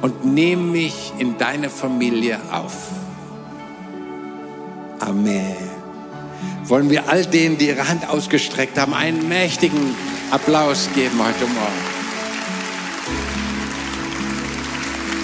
Und 0.00 0.24
nimm 0.24 0.72
mich 0.72 1.12
in 1.18 1.36
deine 1.36 1.68
Familie 1.68 2.40
auf. 2.50 2.74
Amen. 5.00 5.73
Wollen 6.64 6.90
wir 6.90 7.08
all 7.08 7.26
denen, 7.26 7.58
die 7.58 7.68
ihre 7.68 7.88
Hand 7.88 8.08
ausgestreckt 8.08 8.78
haben, 8.78 8.94
einen 8.94 9.28
mächtigen 9.28 9.94
Applaus 10.30 10.88
geben 10.94 11.18
heute 11.18 11.46
Morgen. 11.46 12.03